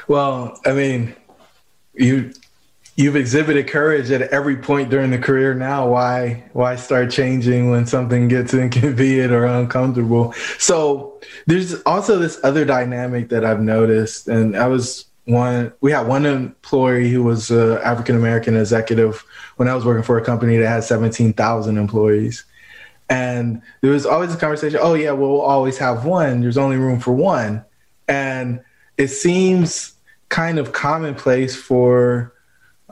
[0.07, 1.15] Well, I mean,
[1.93, 2.33] you
[2.99, 7.85] you've exhibited courage at every point during the career now why why start changing when
[7.85, 14.55] something gets inconvenient or uncomfortable so there's also this other dynamic that i've noticed and
[14.57, 19.23] i was one we had one employee who was uh, an african american executive
[19.55, 22.43] when i was working for a company that had 17000 employees
[23.09, 26.41] and there was always a conversation, oh, yeah, we'll always have one.
[26.41, 27.65] There's only room for one.
[28.07, 28.61] And
[28.97, 29.93] it seems
[30.29, 32.35] kind of commonplace for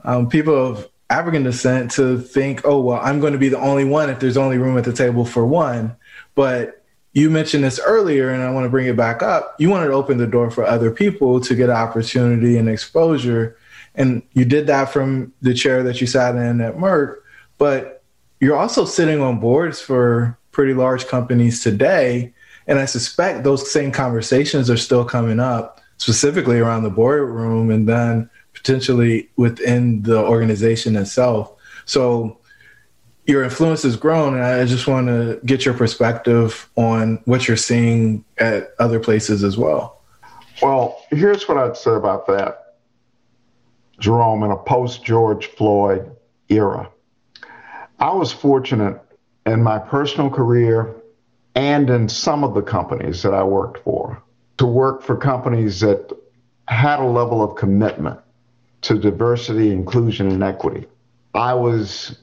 [0.08, 3.84] um, people of African descent to think, oh, well, I'm going to be the only
[3.84, 5.94] one if there's only room at the table for one.
[6.34, 6.82] But
[7.12, 9.54] you mentioned this earlier, and I want to bring it back up.
[9.58, 13.58] You wanted to open the door for other people to get opportunity and exposure.
[13.96, 17.16] And you did that from the chair that you sat in at Merck.
[17.58, 18.02] But
[18.40, 22.32] you're also sitting on boards for pretty large companies today.
[22.66, 27.86] And I suspect those same conversations are still coming up, specifically around the boardroom and
[27.86, 31.52] then potentially within the organization itself.
[31.84, 32.38] So
[33.26, 37.56] your influence has grown, and I just want to get your perspective on what you're
[37.56, 40.02] seeing at other places as well.
[40.62, 42.76] Well, here's what I'd say about that,
[44.00, 46.10] Jerome, in a post George Floyd
[46.48, 46.90] era
[48.00, 49.00] I was fortunate
[49.44, 50.94] in my personal career
[51.54, 54.22] and in some of the companies that I worked for
[54.58, 56.16] to work for companies that
[56.68, 58.20] had a level of commitment
[58.82, 60.86] to diversity, inclusion, and equity.
[61.34, 62.18] I was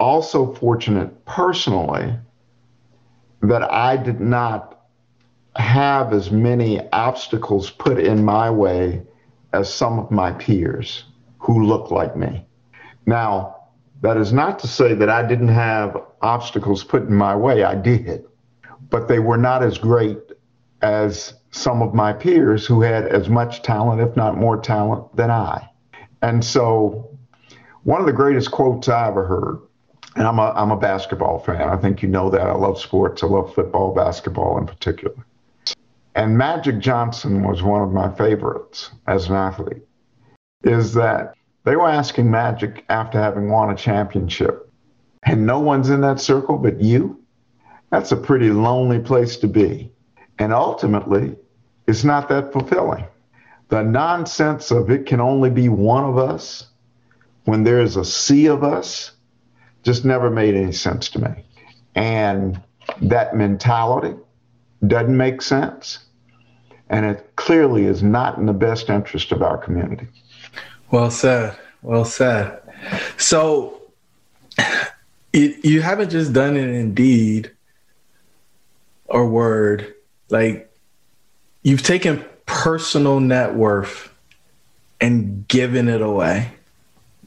[0.00, 2.14] also fortunate personally
[3.42, 4.80] that I did not
[5.56, 9.02] have as many obstacles put in my way
[9.52, 11.04] as some of my peers
[11.38, 12.46] who look like me.
[13.04, 13.56] Now,
[14.00, 17.62] that is not to say that I didn't have obstacles put in my way.
[17.62, 18.24] I did,
[18.90, 20.18] but they were not as great
[20.80, 25.30] as some of my peers who had as much talent, if not more talent, than
[25.30, 25.68] I.
[26.22, 27.10] And so,
[27.82, 29.58] one of the greatest quotes I ever heard,
[30.14, 31.68] and I'm a, I'm a basketball fan.
[31.68, 32.42] I think you know that.
[32.42, 33.22] I love sports.
[33.22, 35.16] I love football, basketball in particular.
[36.14, 39.82] And Magic Johnson was one of my favorites as an athlete.
[40.62, 44.70] Is that they were asking Magic after having won a championship,
[45.24, 47.18] and no one's in that circle but you.
[47.90, 49.92] That's a pretty lonely place to be.
[50.38, 51.36] And ultimately,
[51.86, 53.06] it's not that fulfilling.
[53.72, 56.66] The nonsense of it can only be one of us
[57.44, 59.12] when there's a sea of us
[59.82, 61.42] just never made any sense to me.
[61.94, 62.60] And
[63.00, 64.14] that mentality
[64.86, 66.00] doesn't make sense,
[66.90, 70.06] and it clearly is not in the best interest of our community.
[70.90, 71.56] Well said.
[71.80, 72.60] Well said.
[73.16, 73.80] So
[75.32, 77.50] you, you haven't just done it in deed
[79.06, 79.94] or word,
[80.28, 80.70] like
[81.62, 84.12] you've taken personal net worth
[85.00, 86.52] and given it away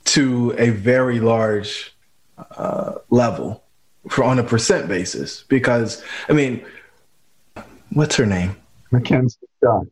[0.05, 1.95] to a very large
[2.57, 3.63] uh, level
[4.09, 5.43] for on a percent basis.
[5.43, 6.65] Because I mean,
[7.91, 8.55] what's her name?
[8.91, 9.87] Mackenzie Scott.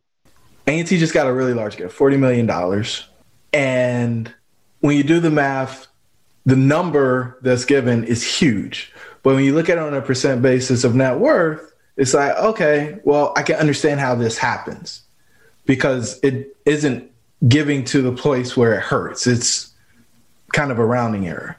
[0.66, 3.06] A&T just got a really large gift, forty million dollars,
[3.52, 4.32] and
[4.80, 5.86] when you do the math,
[6.46, 8.92] the number that's given is huge.
[9.22, 12.36] But when you look at it on a percent basis of net worth, it's like,
[12.36, 15.03] okay, well, I can understand how this happens
[15.66, 17.10] because it isn't
[17.48, 19.26] giving to the place where it hurts.
[19.26, 19.72] It's
[20.52, 21.58] kind of a rounding error.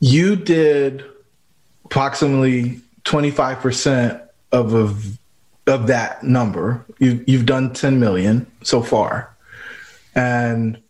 [0.00, 1.04] You did
[1.84, 4.20] approximately 25%
[4.52, 5.18] of, of,
[5.66, 6.84] of that number.
[6.98, 9.34] You, you've done 10 million so far.
[10.14, 10.82] And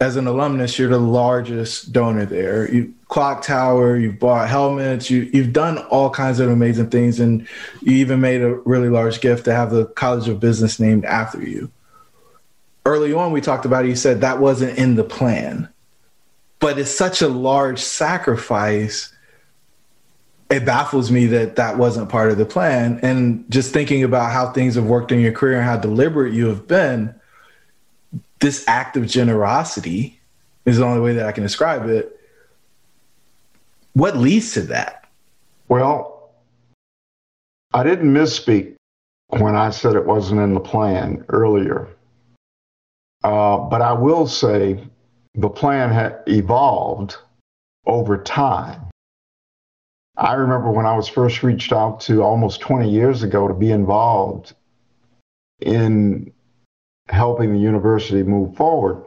[0.00, 2.70] as an alumnus, you're the largest donor there.
[2.70, 7.48] You clock tower, you've bought helmets, you you've done all kinds of amazing things, and
[7.80, 11.42] you even made a really large gift to have the College of Business named after
[11.42, 11.70] you.
[12.84, 15.68] Early on, we talked about it, you said that wasn't in the plan,
[16.58, 19.12] but it's such a large sacrifice.
[20.50, 23.00] It baffles me that that wasn't part of the plan.
[23.02, 26.46] And just thinking about how things have worked in your career and how deliberate you
[26.46, 27.12] have been,
[28.40, 30.20] this act of generosity
[30.64, 32.20] is the only way that I can describe it.
[33.94, 35.08] What leads to that?
[35.68, 36.30] Well,
[37.72, 38.74] I didn't misspeak
[39.28, 41.88] when I said it wasn't in the plan earlier.
[43.24, 44.80] Uh, but I will say
[45.34, 47.16] the plan had evolved
[47.86, 48.82] over time.
[50.16, 53.70] I remember when I was first reached out to almost 20 years ago to be
[53.70, 54.54] involved
[55.60, 56.32] in
[57.08, 59.04] helping the university move forward.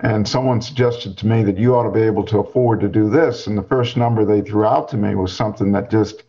[0.00, 3.10] And someone suggested to me that you ought to be able to afford to do
[3.10, 3.46] this.
[3.46, 6.22] And the first number they threw out to me was something that just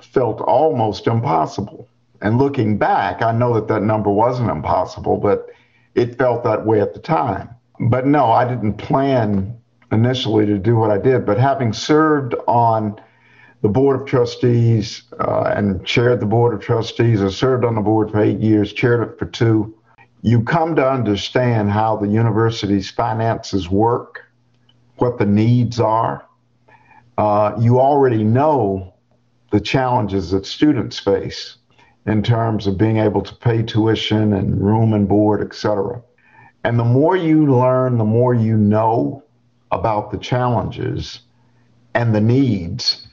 [0.00, 1.88] felt almost impossible.
[2.22, 5.48] And looking back, I know that that number wasn't impossible, but
[5.94, 7.50] it felt that way at the time.
[7.78, 9.58] But no, I didn't plan
[9.92, 11.26] initially to do what I did.
[11.26, 13.00] But having served on
[13.62, 17.80] the board of trustees uh, and chaired the board of trustees, I served on the
[17.80, 19.74] board for eight years, chaired it for two
[20.22, 24.26] you come to understand how the university's finances work,
[24.96, 26.26] what the needs are.
[27.16, 28.94] Uh, you already know
[29.50, 31.56] the challenges that students face
[32.06, 36.02] in terms of being able to pay tuition and room and board, et cetera.
[36.64, 39.22] And the more you learn, the more you know
[39.70, 41.20] about the challenges
[41.94, 43.06] and the needs.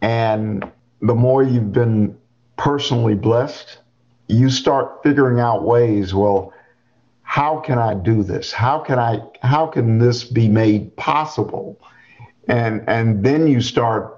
[0.00, 0.70] And
[1.02, 2.16] the more you've been
[2.56, 3.78] personally blessed
[4.28, 6.52] you start figuring out ways well
[7.22, 8.52] how can i do this?
[8.52, 11.80] How can i how can this be made possible?
[12.48, 14.16] And and then you start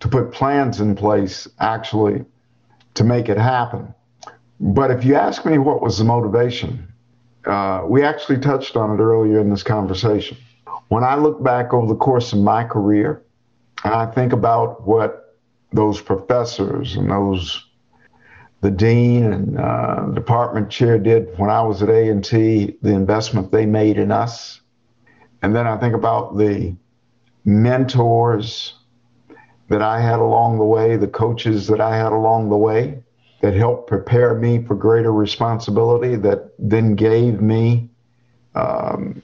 [0.00, 2.24] to put plans in place actually
[2.94, 3.94] to make it happen.
[4.58, 6.88] But if you ask me what was the motivation
[7.46, 10.36] uh, we actually touched on it earlier in this conversation.
[10.88, 13.22] When i look back over the course of my career
[13.84, 15.36] and i think about what
[15.72, 17.64] those professors and those
[18.62, 23.66] the dean and uh, department chair did when I was at A&T, the investment they
[23.66, 24.60] made in us.
[25.42, 26.74] And then I think about the
[27.44, 28.74] mentors
[29.68, 33.02] that I had along the way, the coaches that I had along the way
[33.40, 37.90] that helped prepare me for greater responsibility, that then gave me
[38.54, 39.20] um,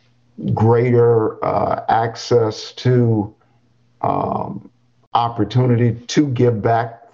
[0.53, 3.33] greater uh, access to
[4.01, 4.69] um,
[5.15, 7.05] opportunity to give back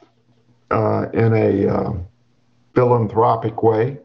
[0.70, 1.92] uh, in a uh,
[2.74, 3.98] philanthropic way,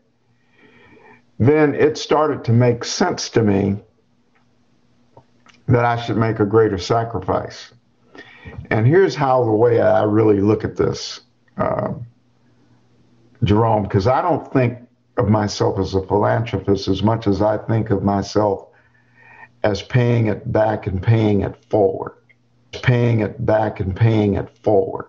[1.40, 3.78] then it started to make sense to me
[5.68, 7.72] that I should make a greater sacrifice.
[8.70, 11.22] And here's how the way I really look at this,
[11.58, 11.94] uh,
[13.44, 14.80] Jerome, because I don't think
[15.18, 18.68] of myself as a philanthropist as much as I think of myself
[19.64, 22.14] as paying it back and paying it forward,
[22.72, 25.08] paying it back and paying it forward.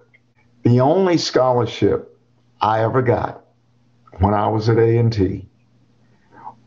[0.63, 2.19] The only scholarship
[2.61, 3.40] I ever got
[4.21, 5.49] when I was at A&T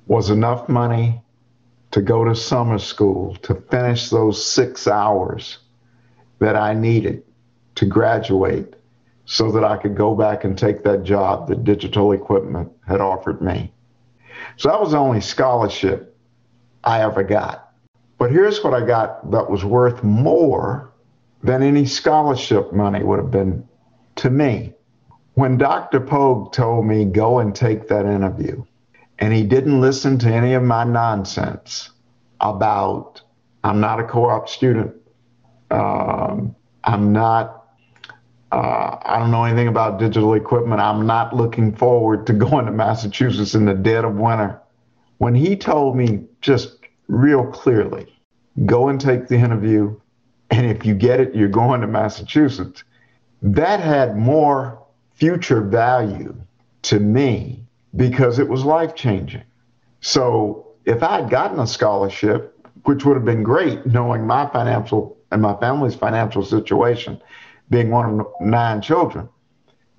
[0.08, 1.22] was enough money
[1.92, 5.60] to go to summer school to finish those six hours
[6.40, 7.24] that I needed
[7.76, 8.74] to graduate
[9.26, 13.42] so that I could go back and take that job that digital equipment had offered
[13.42, 13.72] me.
[14.58, 16.18] So that was the only scholarship
[16.84, 17.72] I ever got.
[18.18, 20.92] But here's what I got that was worth more
[21.44, 23.68] than any scholarship money would have been
[24.16, 24.74] to me
[25.36, 26.00] When Dr.
[26.00, 28.64] Pogue told me, go and take that interview,
[29.20, 31.90] and he didn't listen to any of my nonsense
[32.40, 33.22] about,
[33.64, 34.94] I'm not a co op student,
[35.72, 37.64] um, I'm not
[38.54, 40.80] uh, I don't know anything about digital equipment.
[40.80, 44.62] I'm not looking forward to going to Massachusetts in the dead of winter.
[45.18, 46.78] When he told me just
[47.08, 48.16] real clearly,
[48.68, 50.00] go and take the interview,
[50.52, 52.84] and if you get it, you're going to Massachusetts,
[53.42, 54.83] that had more
[55.24, 56.36] future value
[56.82, 57.64] to me
[57.96, 59.44] because it was life changing.
[60.02, 65.16] So if I had gotten a scholarship, which would have been great knowing my financial
[65.32, 67.22] and my family's financial situation,
[67.70, 69.30] being one of nine children.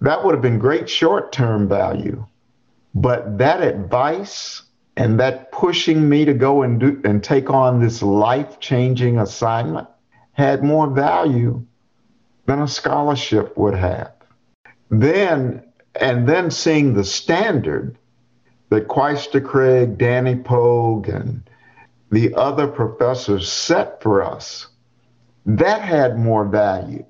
[0.03, 2.27] That would have been great short term value.
[2.95, 4.61] But that advice
[4.95, 9.89] and that pushing me to go and do and take on this life changing assignment
[10.33, 11.65] had more value
[12.45, 14.14] than a scholarship would have.
[14.91, 15.63] Then
[16.01, 17.97] and then seeing the standard
[18.71, 21.49] that Quiester Craig, Danny Pogue, and
[22.11, 24.69] the other professors set for us,
[25.47, 27.05] that had more value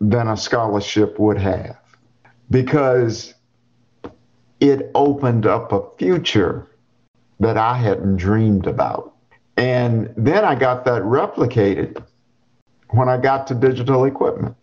[0.00, 1.78] than a scholarship would have
[2.50, 3.34] because
[4.60, 6.66] it opened up a future
[7.40, 9.14] that I hadn't dreamed about.
[9.56, 12.02] And then I got that replicated
[12.90, 14.56] when I got to digital equipment.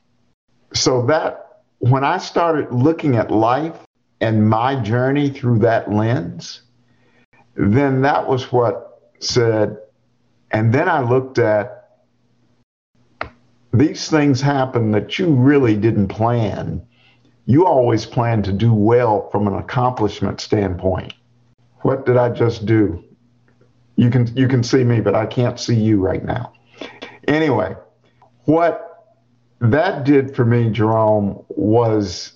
[0.74, 1.47] So that
[1.80, 3.78] when I started looking at life
[4.20, 6.62] and my journey through that lens,
[7.56, 9.78] then that was what said,
[10.52, 11.78] and then I looked at
[13.74, 16.86] these things happen that you really didn't plan.
[17.46, 21.14] You always plan to do well from an accomplishment standpoint.
[21.82, 23.04] What did I just do?
[23.96, 26.54] You can you can see me, but I can't see you right now.
[27.28, 27.76] Anyway,
[28.46, 28.97] what
[29.60, 32.34] that did for me, Jerome, was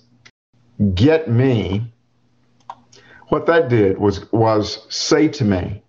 [0.94, 1.92] get me.
[3.28, 5.82] What that did was was say to me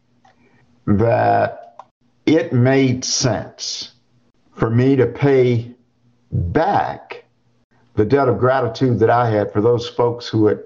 [0.86, 1.90] that
[2.26, 3.94] it made sense
[4.54, 5.72] for me to pay
[6.32, 7.26] back
[7.96, 10.64] the debt of gratitude that I had for those folks who had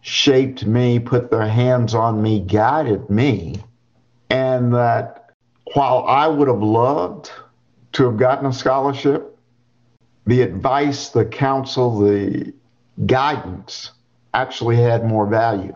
[0.00, 3.56] shaped me, put their hands on me, guided me,
[4.30, 5.30] and that
[5.74, 7.30] while I would have loved
[7.92, 9.35] to have gotten a scholarship,
[10.26, 12.52] the advice, the counsel, the
[13.06, 13.92] guidance
[14.34, 15.74] actually had more value.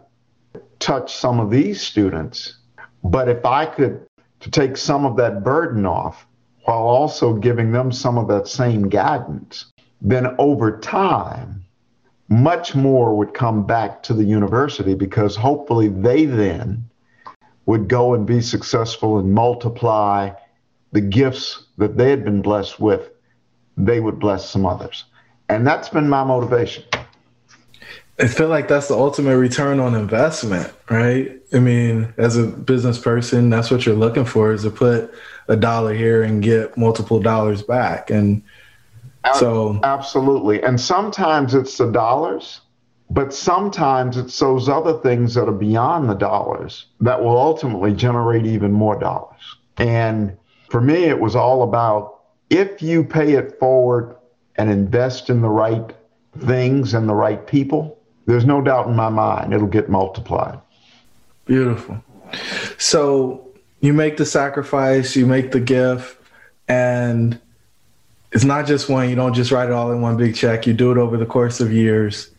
[0.78, 2.57] Touch some of these students,
[3.05, 4.07] but if I could
[4.40, 6.26] to take some of that burden off,
[6.64, 9.66] while also giving them some of that same guidance,
[10.01, 11.64] then over time,
[12.28, 16.84] much more would come back to the university because hopefully they then
[17.66, 20.30] would go and be successful and multiply
[20.92, 23.11] the gifts that they had been blessed with,
[23.87, 25.05] they would bless some others.
[25.49, 26.85] And that's been my motivation.
[28.18, 31.41] I feel like that's the ultimate return on investment, right?
[31.53, 35.12] I mean, as a business person, that's what you're looking for is to put
[35.49, 38.11] a dollar here and get multiple dollars back.
[38.11, 38.43] And
[39.35, 40.62] so absolutely.
[40.62, 42.61] And sometimes it's the dollars,
[43.09, 48.47] but sometimes it's those other things that are beyond the dollars that will ultimately generate
[48.47, 49.57] even more dollars.
[49.78, 50.37] And
[50.70, 52.19] for me, it was all about
[52.51, 54.14] if you pay it forward
[54.57, 55.94] and invest in the right
[56.38, 57.96] things and the right people,
[58.26, 60.59] there's no doubt in my mind it'll get multiplied.
[61.46, 62.03] Beautiful.
[62.78, 63.48] So
[63.80, 66.20] you make the sacrifice, you make the gift,
[66.68, 67.40] and
[68.32, 70.74] it's not just one, you don't just write it all in one big check, you
[70.74, 72.30] do it over the course of years.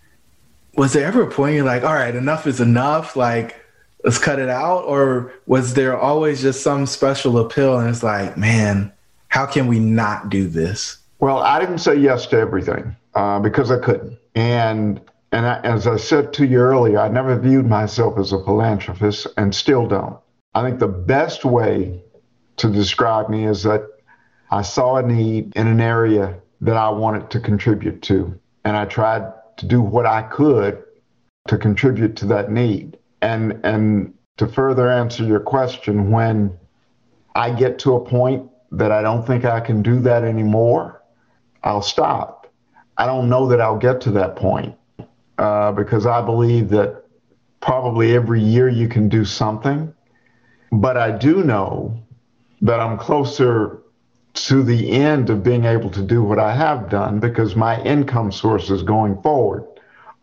[0.75, 3.17] Was there ever a point you're like, all right, enough is enough?
[3.17, 3.61] Like,
[4.03, 4.83] let's cut it out?
[4.85, 8.93] Or was there always just some special appeal and it's like, man,
[9.31, 10.97] how can we not do this?
[11.19, 14.19] Well, I didn't say yes to everything uh, because I couldn't.
[14.35, 14.99] And
[15.31, 19.27] and I, as I said to you earlier, I never viewed myself as a philanthropist
[19.37, 20.17] and still don't.
[20.53, 22.03] I think the best way
[22.57, 23.87] to describe me is that
[24.51, 28.83] I saw a need in an area that I wanted to contribute to, and I
[28.83, 30.83] tried to do what I could
[31.47, 32.97] to contribute to that need.
[33.21, 36.57] And and to further answer your question, when
[37.33, 41.01] I get to a point that I don't think I can do that anymore,
[41.63, 42.51] I'll stop.
[42.97, 44.75] I don't know that I'll get to that point
[45.37, 47.03] uh, because I believe that
[47.61, 49.93] probably every year you can do something.
[50.71, 52.01] But I do know
[52.61, 53.81] that I'm closer
[54.33, 58.31] to the end of being able to do what I have done because my income
[58.31, 59.65] sources going forward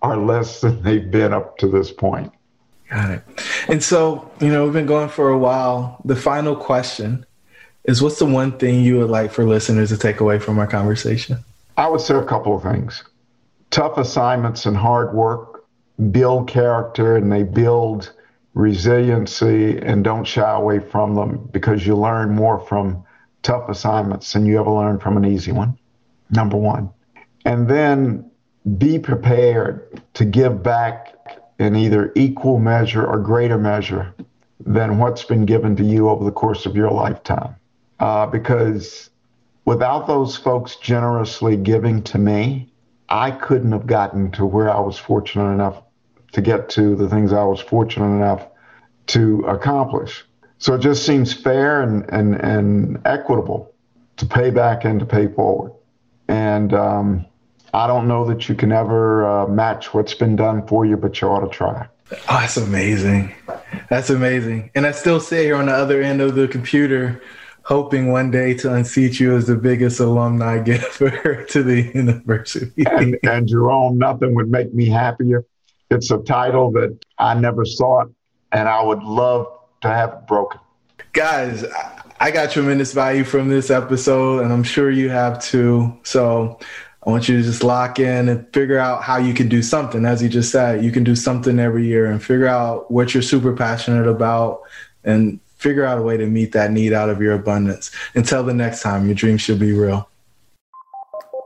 [0.01, 2.33] are less than they've been up to this point.
[2.91, 3.23] Got it.
[3.69, 6.01] And so, you know, we've been going for a while.
[6.05, 7.27] The final question
[7.89, 10.67] is what's the one thing you would like for listeners to take away from our
[10.67, 11.39] conversation?
[11.79, 13.03] I would say a couple of things.
[13.71, 15.65] tough assignments and hard work
[16.11, 18.13] build character and they build
[18.55, 23.05] resiliency and don't shy away from them because you learn more from
[23.43, 25.79] tough assignments than you ever learn from an easy one.
[26.31, 26.91] Number one.
[27.45, 28.31] And then
[28.77, 31.15] be prepared to give back
[31.59, 34.15] in either equal measure or greater measure
[34.61, 37.55] than what's been given to you over the course of your lifetime.
[38.01, 39.11] Uh, because
[39.65, 42.73] without those folks generously giving to me,
[43.09, 45.83] I couldn't have gotten to where I was fortunate enough
[46.33, 48.47] to get to the things I was fortunate enough
[49.09, 50.25] to accomplish.
[50.59, 53.73] So it just seems fair and, and, and equitable
[54.17, 55.73] to pay back and to pay forward.
[56.29, 57.27] And um,
[57.73, 61.21] I don't know that you can ever uh, match what's been done for you, but
[61.21, 61.89] you ought to try.
[62.11, 63.35] Oh, that's amazing.
[63.89, 64.71] That's amazing.
[64.75, 67.23] And I still sit here on the other end of the computer,
[67.69, 72.73] hoping one day to unseat you as the biggest alumni giver to the university.
[72.87, 75.45] and, and Jerome, nothing would make me happier.
[75.91, 78.09] It's a title that I never sought,
[78.53, 79.49] and I would love
[79.83, 80.59] to have it broken.
[81.13, 81.63] Guys,
[82.19, 85.95] I got tremendous value from this episode, and I'm sure you have too.
[86.05, 86.59] So
[87.07, 90.07] I want you to just lock in and figure out how you can do something.
[90.07, 93.23] As you just said, you can do something every year and figure out what you're
[93.23, 94.63] super passionate about
[95.05, 97.91] and figure out a way to meet that need out of your abundance.
[98.15, 100.09] Until the next time, your dreams should be real.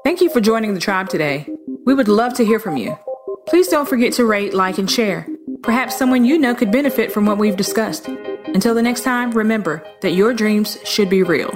[0.04, 1.46] Thank you for joining the tribe today.
[1.84, 2.98] We would love to hear from you.
[3.46, 5.26] Please don't forget to rate, like, and share.
[5.62, 8.08] Perhaps someone you know could benefit from what we've discussed.
[8.08, 11.50] Until the next time, remember that your dreams should be real.